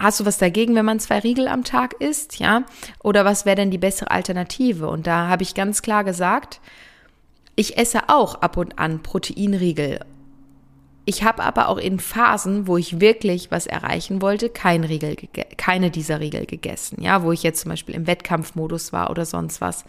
Hast 0.00 0.18
du 0.18 0.24
was 0.24 0.38
dagegen, 0.38 0.74
wenn 0.76 0.86
man 0.86 0.98
zwei 0.98 1.18
Riegel 1.18 1.46
am 1.46 1.62
Tag 1.62 1.92
isst, 2.00 2.38
ja? 2.38 2.64
Oder 3.02 3.26
was 3.26 3.44
wäre 3.44 3.56
denn 3.56 3.70
die 3.70 3.76
bessere 3.76 4.10
Alternative? 4.10 4.88
Und 4.88 5.06
da 5.06 5.28
habe 5.28 5.42
ich 5.42 5.54
ganz 5.54 5.82
klar 5.82 6.04
gesagt, 6.04 6.58
ich 7.54 7.76
esse 7.76 8.08
auch 8.08 8.36
ab 8.36 8.56
und 8.56 8.78
an 8.78 9.02
Proteinriegel. 9.02 10.00
Ich 11.10 11.24
habe 11.24 11.42
aber 11.42 11.68
auch 11.68 11.76
in 11.76 11.98
Phasen, 11.98 12.68
wo 12.68 12.76
ich 12.76 13.00
wirklich 13.00 13.50
was 13.50 13.66
erreichen 13.66 14.22
wollte, 14.22 14.48
kein 14.48 14.84
Riegel, 14.84 15.16
keine 15.56 15.90
dieser 15.90 16.20
Riegel 16.20 16.46
gegessen, 16.46 17.02
ja, 17.02 17.24
wo 17.24 17.32
ich 17.32 17.42
jetzt 17.42 17.62
zum 17.62 17.70
Beispiel 17.70 17.96
im 17.96 18.06
Wettkampfmodus 18.06 18.92
war 18.92 19.10
oder 19.10 19.26
sonst 19.26 19.60
was. 19.60 19.84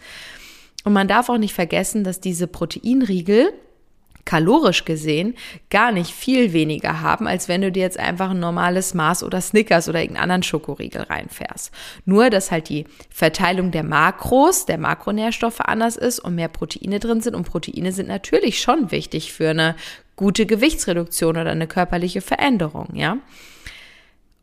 Und 0.82 0.94
man 0.94 1.06
darf 1.06 1.28
auch 1.28 1.38
nicht 1.38 1.54
vergessen, 1.54 2.02
dass 2.02 2.18
diese 2.18 2.48
Proteinriegel 2.48 3.52
kalorisch 4.24 4.84
gesehen 4.84 5.36
gar 5.70 5.92
nicht 5.92 6.10
viel 6.10 6.52
weniger 6.52 7.02
haben, 7.02 7.28
als 7.28 7.46
wenn 7.46 7.60
du 7.60 7.70
dir 7.70 7.82
jetzt 7.82 8.00
einfach 8.00 8.30
ein 8.30 8.40
normales 8.40 8.92
Mars 8.92 9.22
oder 9.22 9.40
Snickers 9.40 9.88
oder 9.88 10.00
irgendeinen 10.00 10.24
anderen 10.24 10.42
Schokoriegel 10.42 11.02
reinfährst. 11.02 11.70
Nur, 12.04 12.30
dass 12.30 12.50
halt 12.50 12.68
die 12.68 12.86
Verteilung 13.10 13.70
der 13.70 13.84
Makros, 13.84 14.66
der 14.66 14.78
Makronährstoffe 14.78 15.60
anders 15.60 15.96
ist 15.96 16.18
und 16.18 16.34
mehr 16.34 16.48
Proteine 16.48 16.98
drin 16.98 17.20
sind. 17.20 17.36
Und 17.36 17.48
Proteine 17.48 17.92
sind 17.92 18.08
natürlich 18.08 18.60
schon 18.60 18.90
wichtig 18.90 19.32
für 19.32 19.50
eine 19.50 19.76
gute 20.22 20.46
Gewichtsreduktion 20.46 21.36
oder 21.36 21.50
eine 21.50 21.66
körperliche 21.66 22.20
Veränderung, 22.20 22.88
ja. 22.94 23.18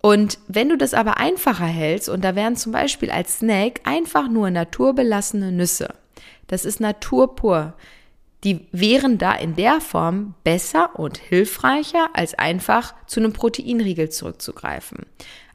Und 0.01 0.39
wenn 0.47 0.69
du 0.69 0.77
das 0.77 0.93
aber 0.93 1.17
einfacher 1.17 1.65
hältst, 1.65 2.07
und 2.07 2.23
da 2.23 2.35
wären 2.35 2.55
zum 2.55 2.71
Beispiel 2.71 3.11
als 3.11 3.39
Snack 3.39 3.81
einfach 3.83 4.29
nur 4.29 4.49
naturbelassene 4.49 5.51
Nüsse. 5.51 5.93
Das 6.47 6.63
ist 6.63 6.79
Natur 6.79 7.35
pur 7.35 7.73
die 8.43 8.67
wären 8.71 9.17
da 9.17 9.33
in 9.33 9.55
der 9.55 9.81
Form 9.81 10.33
besser 10.43 10.97
und 10.97 11.17
hilfreicher, 11.17 12.09
als 12.13 12.35
einfach 12.35 12.93
zu 13.05 13.19
einem 13.19 13.33
Proteinriegel 13.33 14.09
zurückzugreifen. 14.09 15.05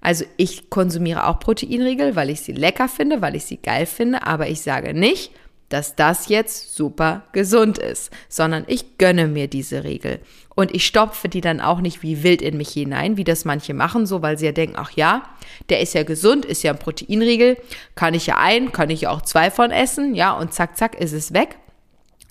Also 0.00 0.26
ich 0.36 0.68
konsumiere 0.68 1.26
auch 1.26 1.40
Proteinriegel, 1.40 2.14
weil 2.14 2.28
ich 2.28 2.42
sie 2.42 2.52
lecker 2.52 2.88
finde, 2.88 3.22
weil 3.22 3.36
ich 3.36 3.46
sie 3.46 3.56
geil 3.56 3.86
finde, 3.86 4.26
aber 4.26 4.48
ich 4.48 4.60
sage 4.60 4.92
nicht, 4.92 5.32
dass 5.74 5.96
das 5.96 6.28
jetzt 6.28 6.76
super 6.76 7.24
gesund 7.32 7.78
ist, 7.78 8.12
sondern 8.28 8.62
ich 8.68 8.96
gönne 8.96 9.26
mir 9.26 9.48
diese 9.48 9.82
Riegel. 9.82 10.20
Und 10.54 10.72
ich 10.72 10.86
stopfe 10.86 11.28
die 11.28 11.40
dann 11.40 11.60
auch 11.60 11.80
nicht 11.80 12.04
wie 12.04 12.22
wild 12.22 12.42
in 12.42 12.56
mich 12.56 12.68
hinein, 12.68 13.16
wie 13.16 13.24
das 13.24 13.44
manche 13.44 13.74
machen, 13.74 14.06
so 14.06 14.22
weil 14.22 14.38
sie 14.38 14.46
ja 14.46 14.52
denken, 14.52 14.76
ach 14.78 14.92
ja, 14.92 15.24
der 15.70 15.80
ist 15.80 15.92
ja 15.94 16.04
gesund, 16.04 16.44
ist 16.44 16.62
ja 16.62 16.70
ein 16.70 16.78
Proteinriegel, 16.78 17.56
kann 17.96 18.14
ich 18.14 18.28
ja 18.28 18.36
ein, 18.38 18.70
kann 18.70 18.88
ich 18.88 19.00
ja 19.00 19.10
auch 19.10 19.22
zwei 19.22 19.50
von 19.50 19.72
essen, 19.72 20.14
ja, 20.14 20.32
und 20.32 20.54
zack, 20.54 20.76
zack, 20.76 20.94
ist 20.94 21.12
es 21.12 21.32
weg 21.32 21.58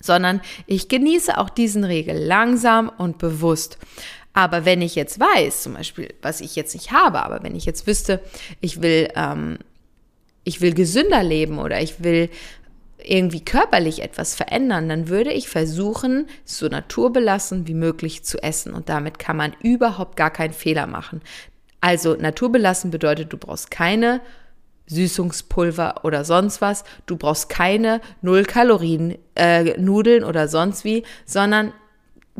sondern 0.00 0.42
ich 0.66 0.88
genieße 0.88 1.38
auch 1.38 1.48
diesen 1.48 1.82
Regel 1.82 2.14
langsam 2.18 2.92
und 2.98 3.16
bewusst. 3.16 3.78
Aber 4.34 4.66
wenn 4.66 4.82
ich 4.82 4.96
jetzt 4.96 5.18
weiß, 5.18 5.62
zum 5.62 5.72
Beispiel, 5.72 6.12
was 6.20 6.42
ich 6.42 6.56
jetzt 6.56 6.74
nicht 6.74 6.92
habe, 6.92 7.22
aber 7.22 7.42
wenn 7.42 7.54
ich 7.54 7.64
jetzt 7.64 7.86
wüsste, 7.86 8.20
ich 8.60 8.82
will, 8.82 9.08
ähm, 9.16 9.56
ich 10.44 10.60
will 10.60 10.74
gesünder 10.74 11.22
leben 11.22 11.58
oder 11.58 11.80
ich 11.80 12.04
will 12.04 12.28
irgendwie 13.04 13.44
körperlich 13.44 14.02
etwas 14.02 14.34
verändern, 14.34 14.88
dann 14.88 15.08
würde 15.08 15.32
ich 15.32 15.48
versuchen, 15.48 16.26
so 16.44 16.66
naturbelassen 16.68 17.66
wie 17.66 17.74
möglich 17.74 18.24
zu 18.24 18.42
essen. 18.42 18.72
Und 18.72 18.88
damit 18.88 19.18
kann 19.18 19.36
man 19.36 19.54
überhaupt 19.62 20.16
gar 20.16 20.30
keinen 20.30 20.52
Fehler 20.52 20.86
machen. 20.86 21.20
Also 21.80 22.14
naturbelassen 22.14 22.90
bedeutet, 22.90 23.32
du 23.32 23.36
brauchst 23.36 23.70
keine 23.70 24.20
Süßungspulver 24.86 26.04
oder 26.04 26.24
sonst 26.24 26.60
was. 26.60 26.84
Du 27.06 27.16
brauchst 27.16 27.48
keine 27.48 28.00
Null-Kalorien 28.22 29.18
äh, 29.34 29.78
oder 30.22 30.48
sonst 30.48 30.84
wie, 30.84 31.04
sondern 31.24 31.72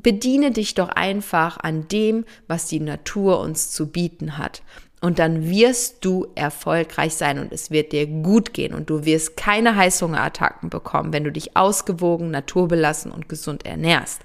bediene 0.03 0.51
dich 0.51 0.75
doch 0.75 0.89
einfach 0.89 1.59
an 1.59 1.89
dem, 1.89 2.25
was 2.49 2.67
die 2.67 2.81
Natur 2.81 3.41
uns 3.41 3.71
zu 3.71 3.91
bieten 3.91 4.39
hat. 4.39 4.63
Und 5.05 5.19
dann 5.19 5.51
wirst 5.51 6.03
du 6.03 6.29
erfolgreich 6.35 7.15
sein 7.15 7.39
und 7.39 7.53
es 7.53 7.71
wird 7.71 7.93
dir 7.93 8.07
gut 8.07 8.55
gehen 8.55 8.73
und 8.73 8.89
du 8.89 9.05
wirst 9.05 9.37
keine 9.37 9.77
Heißhungerattacken 9.77 10.71
bekommen, 10.71 11.13
wenn 11.13 11.25
du 11.25 11.31
dich 11.31 11.59
ausgewogen, 11.59 12.31
naturbelassen 12.31 13.13
und 13.13 13.29
gesund 13.29 13.67
ernährst. 13.67 14.23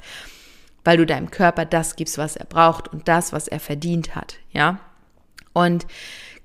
Weil 0.86 0.96
du 0.96 1.06
deinem 1.06 1.32
Körper 1.32 1.66
das 1.66 1.98
gibst, 1.98 2.18
was 2.18 2.38
er 2.38 2.46
braucht 2.46 2.88
und 2.88 3.10
das, 3.10 3.34
was 3.34 3.50
er 3.50 3.60
verdient 3.60 4.16
hat, 4.16 4.38
ja? 4.54 4.80
Und 5.52 5.86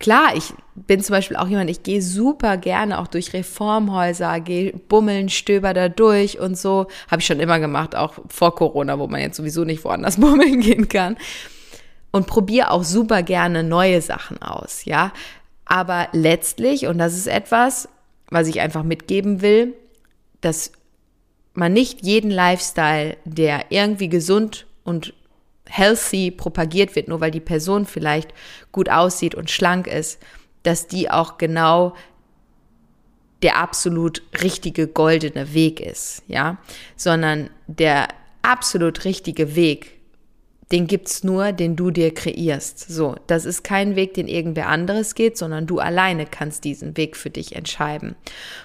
Klar, 0.01 0.35
ich 0.35 0.53
bin 0.75 1.01
zum 1.01 1.15
Beispiel 1.15 1.37
auch 1.37 1.47
jemand, 1.47 1.71
ich 1.71 1.85
gehe 1.85 2.03
super 2.03 2.57
gerne 2.57 2.99
auch 2.99 3.07
durch 3.07 3.33
Reformhäuser, 3.33 4.41
gehe 4.41 4.73
bummeln, 4.73 5.29
stöber 5.29 5.73
da 5.73 5.89
durch 5.89 6.41
und 6.41 6.59
so. 6.59 6.89
Habe 7.09 7.21
ich 7.21 7.27
schon 7.27 7.39
immer 7.39 7.61
gemacht, 7.61 7.95
auch 7.95 8.15
vor 8.29 8.55
Corona, 8.57 8.99
wo 8.99 9.07
man 9.07 9.21
jetzt 9.21 9.37
sowieso 9.37 9.65
nicht 9.65 9.85
woanders 9.85 10.17
bummeln 10.21 10.61
gehen 10.61 10.89
kann. 10.89 11.17
Und 12.15 12.29
probiere 12.29 12.71
auch 12.71 12.85
super 12.85 13.25
gerne 13.25 13.65
neue 13.65 14.01
Sachen 14.01 14.41
aus, 14.41 14.85
ja. 14.85 15.13
Aber 15.65 16.07
letztlich, 16.13 16.87
und 16.87 16.99
das 16.99 17.15
ist 17.15 17.27
etwas, 17.27 17.89
was 18.29 18.47
ich 18.47 18.61
einfach 18.61 18.85
mitgeben 18.85 19.43
will, 19.43 19.75
dass 20.41 20.71
man 21.55 21.73
nicht 21.73 22.07
jeden 22.07 22.31
Lifestyle, 22.31 23.17
der 23.25 23.73
irgendwie 23.73 24.09
gesund 24.09 24.65
und 24.85 25.13
healthy 25.67 26.31
propagiert 26.31 26.95
wird, 26.95 27.09
nur 27.09 27.21
weil 27.21 27.33
die 27.33 27.41
Person 27.41 27.85
vielleicht 27.85 28.33
gut 28.71 28.91
aussieht 28.91 29.35
und 29.35 29.51
schlank 29.51 29.89
ist, 29.89 30.23
dass 30.63 30.87
die 30.87 31.11
auch 31.11 31.37
genau 31.37 31.97
der 33.43 33.57
absolut 33.57 34.23
richtige 34.41 34.87
goldene 34.87 35.53
Weg 35.53 35.81
ist, 35.81 36.23
ja, 36.29 36.59
sondern 36.95 37.51
der 37.67 38.07
absolut 38.43 39.05
richtige 39.05 39.57
Weg, 39.57 39.94
den 40.75 40.89
gibt's 40.89 41.23
nur, 41.23 41.53
den 41.53 41.77
du 41.77 41.93
dir 41.93 42.13
kreierst. 42.13 42.81
So, 42.81 43.15
das 43.29 43.45
ist 43.45 43.63
kein 43.63 43.95
Weg, 43.95 44.15
den 44.15 44.27
irgendwer 44.27 44.67
anderes 44.69 45.15
geht, 45.15 45.39
sondern 45.39 45.69
du 45.69 45.79
alleine 45.79 46.27
kannst 46.27 46.65
diesen 46.65 46.97
Weg 46.97 47.17
für 47.17 47.31
dich 47.31 47.55
entscheiden. 47.55 48.17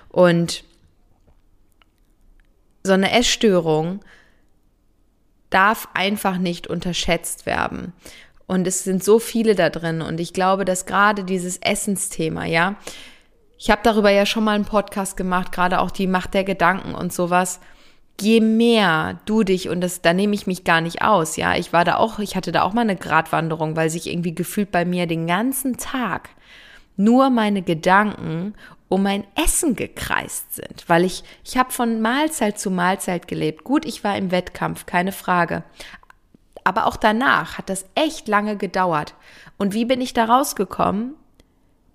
Und 0.10 0.64
so 2.84 2.94
eine 2.94 3.12
Essstörung 3.12 4.00
darf 5.52 5.88
einfach 5.94 6.40
nicht 6.40 6.66
unterschätzt 6.66 7.46
werden. 7.46 7.94
Und 8.48 8.66
es 8.66 8.84
sind 8.84 9.04
so 9.04 9.20
viele 9.20 9.54
da 9.54 9.70
drin. 9.70 10.02
Und 10.02 10.20
ich 10.20 10.34
glaube, 10.34 10.66
dass 10.66 10.88
gerade 10.88 11.24
dieses 11.24 11.58
Essensthema, 11.58 12.46
ja, 12.46 12.76
ich 13.60 13.70
habe 13.70 13.82
darüber 13.84 14.10
ja 14.10 14.26
schon 14.26 14.46
mal 14.46 14.56
einen 14.56 14.66
Podcast 14.66 15.16
gemacht, 15.16 15.52
gerade 15.52 15.80
auch 15.80 15.92
die 15.92 16.08
Macht 16.08 16.34
der 16.34 16.44
Gedanken 16.44 16.96
und 16.96 17.14
sowas. 17.14 17.60
Je 18.22 18.42
mehr 18.42 19.20
du 19.26 19.44
dich, 19.44 19.70
und 19.70 19.82
das, 19.82 20.02
da 20.02 20.14
nehme 20.14 20.36
ich 20.36 20.48
mich 20.48 20.64
gar 20.64 20.82
nicht 20.82 21.02
aus, 21.02 21.38
ja, 21.38 21.56
ich 21.56 21.72
war 21.72 21.86
da 21.86 21.96
auch, 21.96 22.20
ich 22.20 22.36
hatte 22.36 22.52
da 22.52 22.64
auch 22.64 22.74
mal 22.74 22.82
eine 22.82 22.96
Gratwanderung, 22.96 23.76
weil 23.76 23.90
sich 23.90 24.08
irgendwie 24.08 24.36
gefühlt 24.36 24.72
bei 24.72 24.84
mir 24.84 25.08
den 25.08 25.26
ganzen 25.28 25.78
Tag 25.78 26.30
nur 26.98 27.30
meine 27.30 27.62
Gedanken 27.62 28.54
um 28.90 29.04
mein 29.04 29.24
Essen 29.36 29.76
gekreist 29.76 30.56
sind, 30.56 30.84
weil 30.88 31.06
ich, 31.06 31.24
ich 31.46 31.58
habe 31.58 31.72
von 31.72 32.02
Mahlzeit 32.02 32.60
zu 32.60 32.72
Mahlzeit 32.72 33.28
gelebt. 33.28 33.64
Gut, 33.64 33.86
ich 33.86 34.04
war 34.04 34.18
im 34.18 34.32
Wettkampf, 34.32 34.88
keine 34.88 35.12
Frage. 35.12 35.64
Aber 36.64 36.88
auch 36.88 36.98
danach 36.98 37.58
hat 37.58 37.70
das 37.70 37.86
echt 37.94 38.28
lange 38.28 38.58
gedauert. 38.58 39.14
Und 39.58 39.74
wie 39.74 39.86
bin 39.86 40.02
ich 40.02 40.14
da 40.14 40.26
rausgekommen? 40.26 41.14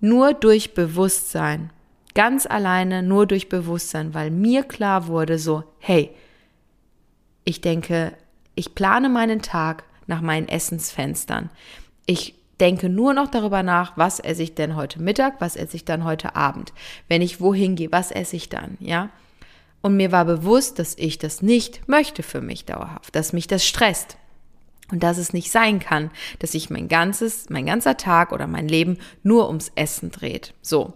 Nur 0.00 0.34
durch 0.34 0.74
Bewusstsein. 0.74 1.70
Ganz 2.14 2.46
alleine 2.46 3.02
nur 3.02 3.26
durch 3.26 3.48
Bewusstsein, 3.48 4.14
weil 4.14 4.30
mir 4.30 4.62
klar 4.62 5.08
wurde 5.08 5.38
so, 5.38 5.64
hey, 5.78 6.10
ich 7.44 7.60
denke, 7.60 8.12
ich 8.54 8.74
plane 8.74 9.08
meinen 9.08 9.42
Tag 9.42 9.84
nach 10.06 10.20
meinen 10.20 10.48
Essensfenstern. 10.48 11.50
Ich 12.06 12.34
denke 12.60 12.88
nur 12.88 13.14
noch 13.14 13.28
darüber 13.30 13.62
nach, 13.62 13.96
was 13.96 14.20
esse 14.20 14.42
ich 14.42 14.54
denn 14.54 14.76
heute 14.76 15.02
Mittag, 15.02 15.40
was 15.40 15.56
esse 15.56 15.76
ich 15.76 15.84
dann 15.84 16.04
heute 16.04 16.36
Abend. 16.36 16.72
Wenn 17.08 17.22
ich 17.22 17.40
wohin 17.40 17.74
gehe, 17.74 17.90
was 17.90 18.10
esse 18.10 18.36
ich 18.36 18.48
dann, 18.48 18.76
ja? 18.80 19.10
Und 19.82 19.96
mir 19.96 20.12
war 20.12 20.24
bewusst, 20.24 20.78
dass 20.78 20.96
ich 20.96 21.18
das 21.18 21.42
nicht 21.42 21.88
möchte 21.88 22.22
für 22.22 22.40
mich 22.40 22.64
dauerhaft, 22.64 23.14
dass 23.14 23.34
mich 23.34 23.46
das 23.46 23.66
stresst. 23.66 24.16
Und 24.90 25.02
dass 25.02 25.18
es 25.18 25.32
nicht 25.32 25.50
sein 25.50 25.78
kann, 25.78 26.10
dass 26.38 26.52
sich 26.52 26.70
mein 26.70 26.88
ganzes, 26.88 27.50
mein 27.50 27.66
ganzer 27.66 27.96
Tag 27.96 28.32
oder 28.32 28.46
mein 28.46 28.68
Leben 28.68 28.98
nur 29.22 29.48
ums 29.48 29.72
Essen 29.74 30.10
dreht. 30.10 30.54
So. 30.62 30.94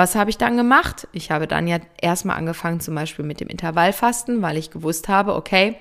Was 0.00 0.14
habe 0.14 0.30
ich 0.30 0.38
dann 0.38 0.56
gemacht? 0.56 1.06
Ich 1.12 1.30
habe 1.30 1.46
dann 1.46 1.66
ja 1.66 1.76
erstmal 2.00 2.38
angefangen, 2.38 2.80
zum 2.80 2.94
Beispiel 2.94 3.22
mit 3.22 3.38
dem 3.38 3.48
Intervallfasten, 3.48 4.40
weil 4.40 4.56
ich 4.56 4.70
gewusst 4.70 5.08
habe, 5.08 5.34
okay, 5.34 5.76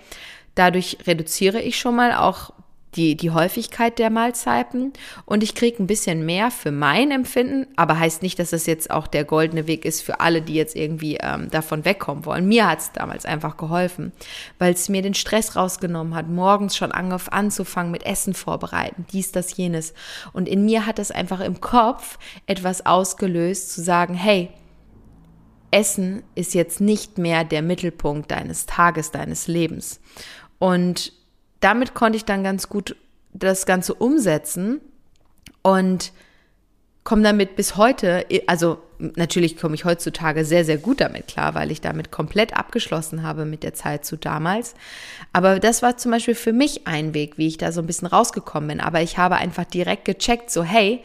dadurch 0.56 0.98
reduziere 1.08 1.62
ich 1.62 1.80
schon 1.80 1.96
mal 1.96 2.14
auch 2.14 2.52
die, 2.96 3.16
die 3.16 3.32
Häufigkeit 3.32 4.00
der 4.00 4.10
Mahlzeiten 4.10 4.94
und 5.26 5.44
ich 5.44 5.54
kriege 5.54 5.82
ein 5.82 5.88
bisschen 5.88 6.26
mehr 6.26 6.50
für 6.50 6.72
mein 6.72 7.12
Empfinden, 7.12 7.68
aber 7.76 8.00
heißt 8.00 8.24
nicht, 8.24 8.40
dass 8.40 8.50
das 8.50 8.66
jetzt 8.66 8.90
auch 8.90 9.08
der 9.08 9.26
goldene 9.26 9.68
Weg 9.68 9.86
ist 9.86 10.02
für 10.02 10.20
alle, 10.20 10.42
die 10.42 10.56
jetzt 10.56 10.76
irgendwie 10.76 11.18
ähm, 11.22 11.50
davon 11.52 11.86
wegkommen 11.86 12.26
wollen. 12.26 12.48
Mir 12.48 12.68
hat 12.68 12.80
es 12.80 12.92
damals 12.92 13.26
einfach 13.26 13.58
geholfen, 13.58 14.12
weil 14.58 14.74
es 14.74 14.90
mir 14.90 15.02
den 15.02 15.14
Stress 15.14 15.56
rausgenommen 15.56 16.16
hat, 16.16 16.30
morgens 16.30 16.76
schon 16.76 16.92
anzufangen 16.92 17.92
mit 17.92 18.06
Essen 18.06 18.34
vorbereiten, 18.34 19.06
dies, 19.12 19.32
das, 19.32 19.56
jenes. 19.56 19.94
Und 20.34 20.50
in 20.50 20.66
mir 20.66 20.86
hat 20.86 20.98
das 20.98 21.12
einfach 21.12 21.42
im 21.42 21.62
Kopf 21.62 22.18
etwas 22.48 22.86
ausgelöst, 22.86 23.72
zu 23.72 23.82
sagen, 23.82 24.16
hey, 24.16 24.50
Essen 25.72 26.24
ist 26.34 26.56
jetzt 26.56 26.82
nicht 26.82 27.20
mehr 27.20 27.44
der 27.44 27.62
Mittelpunkt 27.62 28.32
deines 28.32 28.66
Tages, 28.66 29.12
deines 29.12 29.48
Lebens. 29.48 30.00
Und 30.58 31.14
damit 31.60 31.94
konnte 31.94 32.18
ich 32.18 32.26
dann 32.26 32.44
ganz 32.44 32.70
gut 32.70 32.96
das 33.34 33.66
Ganze 33.66 33.94
umsetzen 33.94 34.82
und 35.62 36.12
komme 37.04 37.24
damit 37.24 37.56
bis 37.56 37.76
heute, 37.76 38.26
also 38.48 38.82
natürlich 39.00 39.58
komme 39.58 39.76
ich 39.76 39.86
heutzutage 39.86 40.46
sehr, 40.46 40.66
sehr 40.66 40.78
gut 40.78 41.02
damit 41.02 41.28
klar, 41.28 41.56
weil 41.56 41.72
ich 41.72 41.82
damit 41.82 42.12
komplett 42.12 42.56
abgeschlossen 42.56 43.24
habe 43.24 43.46
mit 43.46 43.64
der 43.64 43.74
Zeit 43.74 44.06
zu 44.06 44.18
damals. 44.18 44.76
Aber 45.34 45.60
das 45.60 45.82
war 45.82 45.98
zum 45.98 46.12
Beispiel 46.12 46.36
für 46.36 46.54
mich 46.54 46.86
ein 46.86 47.14
Weg, 47.14 47.38
wie 47.38 47.48
ich 47.48 47.58
da 47.58 47.72
so 47.72 47.82
ein 47.82 47.88
bisschen 47.88 48.08
rausgekommen 48.08 48.68
bin. 48.68 48.80
Aber 48.80 49.02
ich 49.02 49.18
habe 49.18 49.36
einfach 49.36 49.66
direkt 49.66 50.06
gecheckt, 50.06 50.52
so 50.52 50.64
hey, 50.64 51.02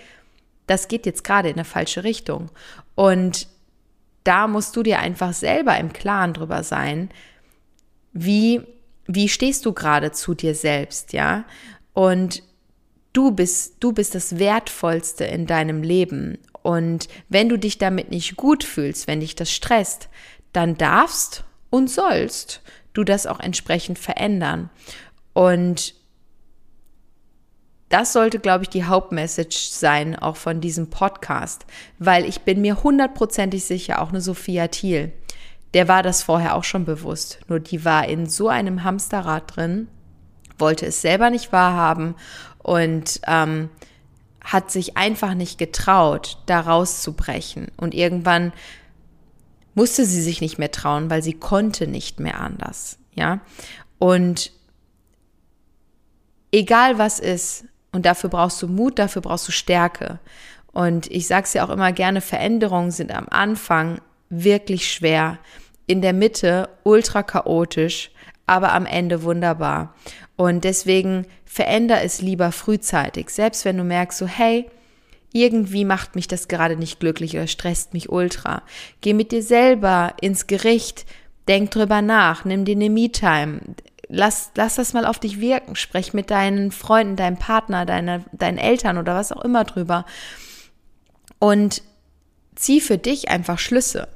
das 0.67 0.89
geht 0.89 1.07
jetzt 1.07 1.25
gerade 1.25 1.49
in 1.49 1.55
eine 1.55 1.65
falsche 1.65 2.05
Richtung. 2.05 2.51
Und 2.95 3.47
da 4.25 4.47
musst 4.49 4.75
du 4.77 4.83
dir 4.83 4.99
einfach 4.99 5.33
selber 5.33 5.79
im 5.79 5.93
Klaren 5.93 6.33
drüber 6.33 6.63
sein, 6.63 7.11
wie 8.13 8.63
wie 9.07 9.29
stehst 9.29 9.67
du 9.67 9.73
gerade 9.73 10.13
zu 10.13 10.35
dir 10.35 10.55
selbst, 10.55 11.13
ja? 11.13 11.45
Und 11.93 12.43
du 13.13 13.31
bist, 13.31 13.77
du 13.81 13.93
bist 13.93 14.15
das 14.15 14.39
Wertvollste 14.39 15.25
in 15.25 15.47
deinem 15.47 15.83
Leben. 15.83 16.39
Und 16.63 17.09
wenn 17.29 17.49
du 17.49 17.59
dich 17.59 17.79
damit 17.79 18.11
nicht 18.11 18.37
gut 18.37 18.65
fühlst, 18.65 19.07
wenn 19.07 19.21
dich 19.21 19.35
das 19.35 19.51
stresst, 19.51 20.09
dann 20.53 20.77
darfst 20.77 21.45
und 21.71 21.91
sollst 21.91 22.63
du 22.93 23.05
das 23.05 23.27
auch 23.27 23.41
entsprechend 23.41 23.99
verändern. 23.99 24.71
Und 25.33 25.95
das 27.89 28.13
sollte, 28.13 28.39
glaube 28.39 28.65
ich, 28.65 28.71
die 28.71 28.85
Hauptmessage 28.85 29.69
sein, 29.71 30.17
auch 30.17 30.37
von 30.37 30.61
diesem 30.61 30.91
Podcast, 30.91 31.67
weil 31.99 32.25
ich 32.25 32.41
bin 32.41 32.61
mir 32.61 32.83
hundertprozentig 32.83 33.65
sicher, 33.65 34.01
auch 34.01 34.09
eine 34.09 34.21
Sophia 34.21 34.69
Thiel, 34.69 35.13
der 35.75 35.89
war 35.89 36.03
das 36.03 36.23
vorher 36.23 36.55
auch 36.55 36.65
schon 36.65 36.85
bewusst. 36.85 37.41
Nur 37.49 37.61
die 37.61 37.85
war 37.85 38.09
in 38.09 38.27
so 38.27 38.49
einem 38.49 38.85
Hamsterrad 38.85 39.57
drin, 39.57 39.89
wollte 40.59 40.87
es 40.87 41.03
selber 41.03 41.31
nicht 41.31 41.53
wahrhaben 41.53 42.15
und 42.59 43.21
ähm, 43.27 43.69
hat 44.41 44.71
sich 44.71 44.97
einfach 44.97 45.35
nicht 45.35 45.59
getraut, 45.59 46.39
da 46.47 46.61
rauszubrechen. 46.61 47.69
Und 47.77 47.93
irgendwann 47.93 48.53
musste 49.75 50.05
sie 50.05 50.23
sich 50.23 50.41
nicht 50.41 50.59
mehr 50.59 50.71
trauen, 50.71 51.11
weil 51.11 51.23
sie 51.23 51.33
konnte 51.33 51.89
nicht 51.89 52.21
mehr 52.21 52.41
anders. 52.41 52.99
Ja. 53.15 53.41
Und 53.99 54.53
egal 56.53 56.99
was 56.99 57.19
ist, 57.19 57.65
und 57.91 58.07
dafür 58.07 58.31
brauchst 58.31 58.61
du 58.63 58.69
Mut, 58.69 58.99
dafür 58.99 59.23
brauchst 59.23 59.49
du 59.49 59.53
Stärke. 59.53 60.21
Und 60.73 61.11
ich 61.11 61.27
sage 61.27 61.45
es 61.45 61.55
ja 61.55 61.65
auch 61.65 61.71
immer 61.71 61.93
gerne, 61.93 62.21
Veränderungen 62.21 62.91
sind 62.91 63.13
am 63.13 63.29
Anfang 63.29 64.01
wirklich 64.31 64.93
schwer 64.93 65.39
in 65.87 66.03
der 66.03 66.13
Mitte 66.13 66.69
ultra 66.83 67.23
chaotisch, 67.23 68.11
aber 68.47 68.73
am 68.73 68.87
Ende 68.87 69.23
wunderbar. 69.23 69.95
Und 70.37 70.65
deswegen 70.65 71.27
veränder 71.45 72.03
es 72.03 72.21
lieber 72.21 72.53
frühzeitig, 72.53 73.31
selbst 73.31 73.65
wenn 73.65 73.77
du 73.77 73.85
merkst, 73.85 74.19
so 74.19 74.27
hey, 74.27 74.69
irgendwie 75.33 75.85
macht 75.85 76.15
mich 76.15 76.29
das 76.29 76.49
gerade 76.49 76.77
nicht 76.77 77.01
glücklich 77.01 77.35
oder 77.35 77.47
stresst 77.47 77.93
mich 77.93 78.09
ultra. 78.09 78.63
Geh 79.01 79.15
mit 79.15 79.33
dir 79.33 79.43
selber 79.43 80.15
ins 80.21 80.47
Gericht, 80.47 81.07
denk 81.49 81.71
drüber 81.73 82.03
nach, 82.03 82.45
nimm 82.45 82.65
dir 82.65 82.77
eine 82.77 82.89
Me-Time, 82.89 83.61
lass, 84.09 84.53
lass 84.55 84.77
das 84.77 84.93
mal 84.93 85.05
auf 85.05 85.19
dich 85.19 85.41
wirken, 85.41 85.77
sprech 85.77 86.15
mit 86.15 86.31
deinen 86.31 86.71
Freunden, 86.71 87.17
deinem 87.17 87.37
Partner, 87.37 87.85
deine, 87.85 88.25
deinen 88.33 88.59
Eltern 88.59 88.97
oder 88.97 89.15
was 89.15 89.33
auch 89.33 89.45
immer 89.45 89.65
drüber. 89.65 90.07
Und 91.39 91.83
zieh 92.55 92.81
für 92.81 92.97
dich 92.99 93.29
einfach 93.29 93.59
Schlüsse 93.59 94.09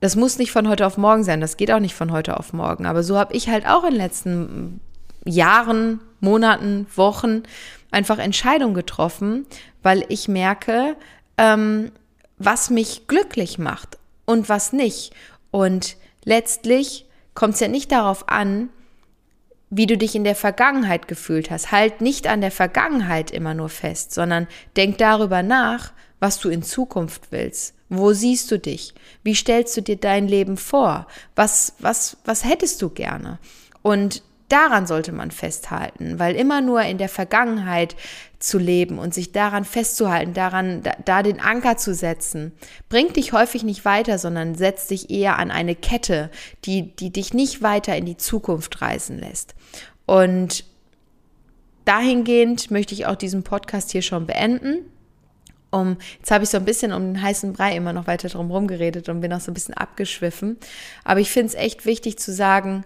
das 0.00 0.16
muss 0.16 0.38
nicht 0.38 0.52
von 0.52 0.68
heute 0.68 0.86
auf 0.86 0.98
morgen 0.98 1.24
sein, 1.24 1.40
das 1.40 1.56
geht 1.56 1.70
auch 1.70 1.80
nicht 1.80 1.94
von 1.94 2.12
heute 2.12 2.36
auf 2.38 2.52
morgen. 2.52 2.86
Aber 2.86 3.02
so 3.02 3.18
habe 3.18 3.34
ich 3.34 3.48
halt 3.48 3.66
auch 3.66 3.84
in 3.84 3.90
den 3.90 4.00
letzten 4.00 4.80
Jahren, 5.24 6.00
Monaten, 6.20 6.86
Wochen 6.94 7.42
einfach 7.90 8.18
Entscheidungen 8.18 8.74
getroffen, 8.74 9.46
weil 9.82 10.04
ich 10.08 10.28
merke, 10.28 10.96
ähm, 11.38 11.92
was 12.38 12.70
mich 12.70 13.06
glücklich 13.06 13.58
macht 13.58 13.98
und 14.24 14.48
was 14.48 14.72
nicht. 14.72 15.14
Und 15.50 15.96
letztlich 16.24 17.06
kommt 17.34 17.54
es 17.54 17.60
ja 17.60 17.68
nicht 17.68 17.92
darauf 17.92 18.28
an, 18.28 18.68
wie 19.70 19.86
du 19.86 19.96
dich 19.96 20.14
in 20.14 20.24
der 20.24 20.36
Vergangenheit 20.36 21.08
gefühlt 21.08 21.50
hast. 21.50 21.72
Halt 21.72 22.00
nicht 22.00 22.26
an 22.26 22.40
der 22.40 22.50
Vergangenheit 22.50 23.30
immer 23.30 23.54
nur 23.54 23.68
fest, 23.68 24.12
sondern 24.12 24.46
denk 24.76 24.98
darüber 24.98 25.42
nach, 25.42 25.92
was 26.20 26.38
du 26.38 26.48
in 26.48 26.62
Zukunft 26.62 27.30
willst. 27.30 27.75
Wo 27.88 28.12
siehst 28.12 28.50
du 28.50 28.58
dich? 28.58 28.94
Wie 29.22 29.34
stellst 29.34 29.76
du 29.76 29.80
dir 29.80 29.96
dein 29.96 30.26
Leben 30.26 30.56
vor? 30.56 31.06
Was, 31.36 31.74
was, 31.78 32.16
was 32.24 32.44
hättest 32.44 32.82
du 32.82 32.88
gerne? 32.88 33.38
Und 33.82 34.22
daran 34.48 34.86
sollte 34.86 35.12
man 35.12 35.30
festhalten, 35.30 36.18
weil 36.18 36.34
immer 36.34 36.60
nur 36.60 36.82
in 36.82 36.98
der 36.98 37.08
Vergangenheit 37.08 37.96
zu 38.38 38.58
leben 38.58 38.98
und 38.98 39.14
sich 39.14 39.32
daran 39.32 39.64
festzuhalten, 39.64 40.34
daran, 40.34 40.82
da, 40.82 40.92
da, 41.04 41.22
den 41.22 41.40
Anker 41.40 41.76
zu 41.76 41.94
setzen, 41.94 42.52
bringt 42.88 43.16
dich 43.16 43.32
häufig 43.32 43.62
nicht 43.62 43.84
weiter, 43.84 44.18
sondern 44.18 44.54
setzt 44.54 44.90
dich 44.90 45.10
eher 45.10 45.38
an 45.38 45.50
eine 45.50 45.74
Kette, 45.74 46.30
die, 46.64 46.94
die 46.94 47.10
dich 47.10 47.34
nicht 47.34 47.62
weiter 47.62 47.96
in 47.96 48.04
die 48.04 48.16
Zukunft 48.16 48.82
reisen 48.82 49.18
lässt. 49.18 49.54
Und 50.06 50.64
dahingehend 51.84 52.70
möchte 52.70 52.94
ich 52.94 53.06
auch 53.06 53.16
diesen 53.16 53.42
Podcast 53.42 53.92
hier 53.92 54.02
schon 54.02 54.26
beenden 54.26 54.90
um, 55.70 55.96
jetzt 56.18 56.30
habe 56.30 56.44
ich 56.44 56.50
so 56.50 56.56
ein 56.56 56.64
bisschen 56.64 56.92
um 56.92 57.14
den 57.14 57.22
heißen 57.22 57.52
Brei 57.52 57.76
immer 57.76 57.92
noch 57.92 58.06
weiter 58.06 58.28
drum 58.28 58.48
herum 58.48 58.66
geredet 58.66 59.08
und 59.08 59.20
bin 59.20 59.32
auch 59.32 59.40
so 59.40 59.50
ein 59.50 59.54
bisschen 59.54 59.74
abgeschwiffen. 59.74 60.56
Aber 61.04 61.20
ich 61.20 61.30
finde 61.30 61.48
es 61.48 61.54
echt 61.54 61.86
wichtig 61.86 62.18
zu 62.18 62.32
sagen, 62.32 62.84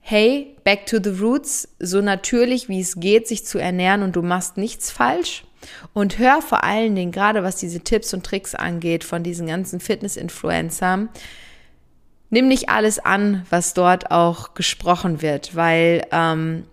hey, 0.00 0.56
back 0.64 0.86
to 0.86 0.98
the 1.02 1.10
roots, 1.10 1.68
so 1.78 2.00
natürlich 2.00 2.68
wie 2.68 2.80
es 2.80 2.96
geht, 2.98 3.28
sich 3.28 3.46
zu 3.46 3.58
ernähren 3.58 4.02
und 4.02 4.16
du 4.16 4.22
machst 4.22 4.56
nichts 4.56 4.90
falsch. 4.90 5.44
Und 5.92 6.18
hör 6.18 6.42
vor 6.42 6.64
allen 6.64 6.96
Dingen, 6.96 7.12
gerade 7.12 7.44
was 7.44 7.56
diese 7.56 7.80
Tipps 7.80 8.12
und 8.12 8.26
Tricks 8.26 8.56
angeht 8.56 9.04
von 9.04 9.22
diesen 9.22 9.46
ganzen 9.46 9.78
Fitness-Influencern, 9.78 11.08
nimm 12.30 12.48
nicht 12.48 12.68
alles 12.68 12.98
an, 12.98 13.46
was 13.48 13.74
dort 13.74 14.10
auch 14.10 14.54
gesprochen 14.54 15.22
wird, 15.22 15.54
weil 15.54 16.04
ähm, 16.10 16.64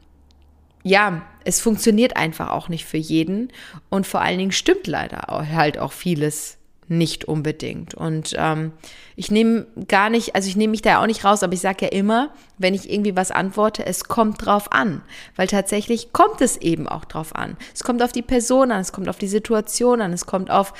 ja, 0.83 1.21
es 1.49 1.59
funktioniert 1.59 2.15
einfach 2.15 2.51
auch 2.51 2.69
nicht 2.69 2.85
für 2.85 2.97
jeden 2.97 3.51
und 3.89 4.05
vor 4.05 4.21
allen 4.21 4.37
Dingen 4.37 4.51
stimmt 4.51 4.85
leider 4.85 5.17
halt 5.51 5.79
auch 5.79 5.91
vieles 5.91 6.57
nicht 6.87 7.25
unbedingt. 7.25 7.95
Und 7.95 8.35
ähm, 8.37 8.71
ich 9.15 9.31
nehme 9.31 9.65
gar 9.87 10.11
nicht, 10.11 10.35
also 10.35 10.47
ich 10.47 10.55
nehme 10.55 10.71
mich 10.71 10.83
da 10.83 11.01
auch 11.01 11.07
nicht 11.07 11.25
raus, 11.25 11.41
aber 11.41 11.53
ich 11.53 11.59
sage 11.59 11.85
ja 11.85 11.91
immer, 11.91 12.31
wenn 12.59 12.75
ich 12.75 12.91
irgendwie 12.91 13.15
was 13.15 13.31
antworte, 13.31 13.83
es 13.85 14.03
kommt 14.03 14.45
drauf 14.45 14.71
an. 14.71 15.01
Weil 15.35 15.47
tatsächlich 15.47 16.13
kommt 16.13 16.41
es 16.41 16.57
eben 16.57 16.87
auch 16.87 17.05
drauf 17.05 17.35
an. 17.35 17.57
Es 17.73 17.83
kommt 17.83 18.03
auf 18.03 18.11
die 18.11 18.21
Person 18.21 18.71
an, 18.71 18.81
es 18.81 18.91
kommt 18.91 19.09
auf 19.09 19.17
die 19.17 19.27
Situation 19.27 20.01
an, 20.01 20.13
es 20.13 20.25
kommt 20.27 20.51
auf 20.51 20.73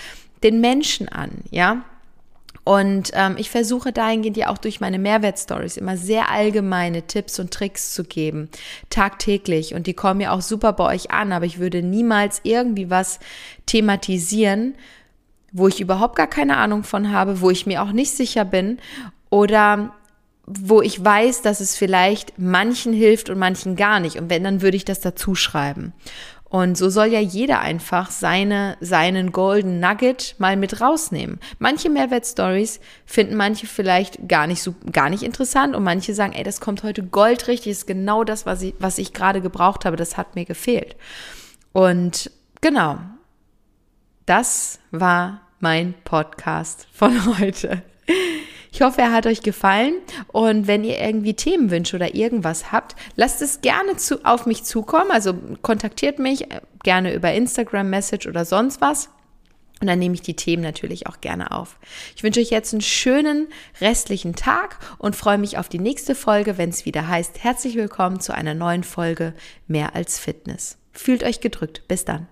den 0.43 0.61
Menschen 0.61 1.09
an, 1.09 1.43
ja. 1.49 1.83
Und 2.69 3.09
ähm, 3.15 3.35
ich 3.39 3.49
versuche 3.49 3.91
dahingehend 3.91 4.37
ja 4.37 4.49
auch 4.49 4.59
durch 4.59 4.79
meine 4.79 4.99
Mehrwertstories 4.99 5.75
immer 5.75 5.97
sehr 5.97 6.29
allgemeine 6.29 7.01
Tipps 7.01 7.39
und 7.39 7.49
Tricks 7.49 7.95
zu 7.95 8.03
geben, 8.03 8.47
tagtäglich. 8.91 9.73
Und 9.73 9.87
die 9.87 9.95
kommen 9.95 10.21
ja 10.21 10.29
auch 10.33 10.41
super 10.43 10.73
bei 10.73 10.83
euch 10.83 11.09
an, 11.09 11.31
aber 11.31 11.45
ich 11.45 11.57
würde 11.57 11.81
niemals 11.81 12.41
irgendwie 12.43 12.91
was 12.91 13.19
thematisieren, 13.65 14.75
wo 15.51 15.67
ich 15.67 15.81
überhaupt 15.81 16.15
gar 16.15 16.27
keine 16.27 16.57
Ahnung 16.57 16.83
von 16.83 17.11
habe, 17.11 17.41
wo 17.41 17.49
ich 17.49 17.65
mir 17.65 17.81
auch 17.81 17.91
nicht 17.91 18.11
sicher 18.11 18.45
bin 18.45 18.77
oder 19.31 19.95
wo 20.45 20.83
ich 20.83 21.03
weiß, 21.03 21.41
dass 21.41 21.61
es 21.61 21.75
vielleicht 21.75 22.37
manchen 22.37 22.93
hilft 22.93 23.31
und 23.31 23.39
manchen 23.39 23.77
gar 23.77 23.99
nicht. 23.99 24.17
Und 24.17 24.29
wenn, 24.29 24.43
dann 24.43 24.61
würde 24.61 24.77
ich 24.77 24.85
das 24.85 24.99
dazu 24.99 25.33
schreiben. 25.33 25.91
Und 26.49 26.77
so 26.77 26.89
soll 26.89 27.07
ja 27.07 27.19
jeder 27.19 27.59
einfach 27.59 28.09
seine, 28.09 28.75
seinen 28.81 29.31
Golden 29.31 29.79
Nugget 29.79 30.35
mal 30.39 30.57
mit 30.57 30.81
rausnehmen. 30.81 31.39
Manche 31.59 31.89
Mehrwertstories 31.89 32.79
finden 33.05 33.35
manche 33.35 33.67
vielleicht 33.67 34.27
gar 34.27 34.47
nicht 34.47 34.63
so, 34.63 34.73
gar 34.91 35.11
nicht 35.11 35.21
interessant 35.21 35.75
und 35.75 35.83
manche 35.83 36.15
sagen, 36.15 36.33
ey, 36.33 36.43
das 36.43 36.59
kommt 36.59 36.81
heute 36.81 37.03
goldrichtig, 37.03 37.71
ist 37.71 37.87
genau 37.87 38.23
das, 38.23 38.47
was 38.47 38.63
ich, 38.63 38.73
was 38.79 38.97
ich 38.97 39.13
gerade 39.13 39.41
gebraucht 39.41 39.85
habe, 39.85 39.95
das 39.95 40.17
hat 40.17 40.35
mir 40.35 40.45
gefehlt. 40.45 40.95
Und 41.71 42.31
genau. 42.61 42.97
Das 44.25 44.79
war 44.91 45.41
mein 45.59 45.93
Podcast 46.03 46.87
von 46.91 47.37
heute. 47.39 47.83
Ich 48.71 48.81
hoffe, 48.81 49.01
er 49.01 49.11
hat 49.11 49.25
euch 49.25 49.41
gefallen 49.41 49.95
und 50.27 50.67
wenn 50.67 50.83
ihr 50.83 50.99
irgendwie 50.99 51.33
Themenwünsche 51.33 51.95
oder 51.95 52.13
irgendwas 52.13 52.71
habt, 52.71 52.95
lasst 53.15 53.41
es 53.41 53.61
gerne 53.61 53.97
zu, 53.97 54.23
auf 54.25 54.45
mich 54.45 54.63
zukommen. 54.63 55.11
Also 55.11 55.33
kontaktiert 55.61 56.19
mich 56.19 56.51
äh, 56.51 56.61
gerne 56.83 57.13
über 57.13 57.33
Instagram, 57.33 57.89
Message 57.89 58.27
oder 58.27 58.45
sonst 58.45 58.79
was. 58.79 59.09
Und 59.81 59.87
dann 59.87 59.99
nehme 59.99 60.13
ich 60.15 60.21
die 60.21 60.35
Themen 60.35 60.61
natürlich 60.61 61.07
auch 61.07 61.21
gerne 61.21 61.51
auf. 61.51 61.79
Ich 62.15 62.23
wünsche 62.23 62.41
euch 62.41 62.49
jetzt 62.49 62.73
einen 62.73 62.81
schönen 62.81 63.47
restlichen 63.79 64.35
Tag 64.35 64.77
und 64.97 65.15
freue 65.15 65.37
mich 65.37 65.57
auf 65.57 65.69
die 65.69 65.79
nächste 65.79 66.15
Folge, 66.15 66.57
wenn 66.57 66.69
es 66.69 66.85
wieder 66.85 67.07
heißt, 67.07 67.43
herzlich 67.43 67.75
willkommen 67.75 68.19
zu 68.19 68.33
einer 68.33 68.53
neuen 68.53 68.83
Folge 68.83 69.33
Mehr 69.67 69.95
als 69.95 70.19
Fitness. 70.19 70.77
Fühlt 70.91 71.23
euch 71.23 71.39
gedrückt. 71.39 71.83
Bis 71.87 72.03
dann. 72.03 72.27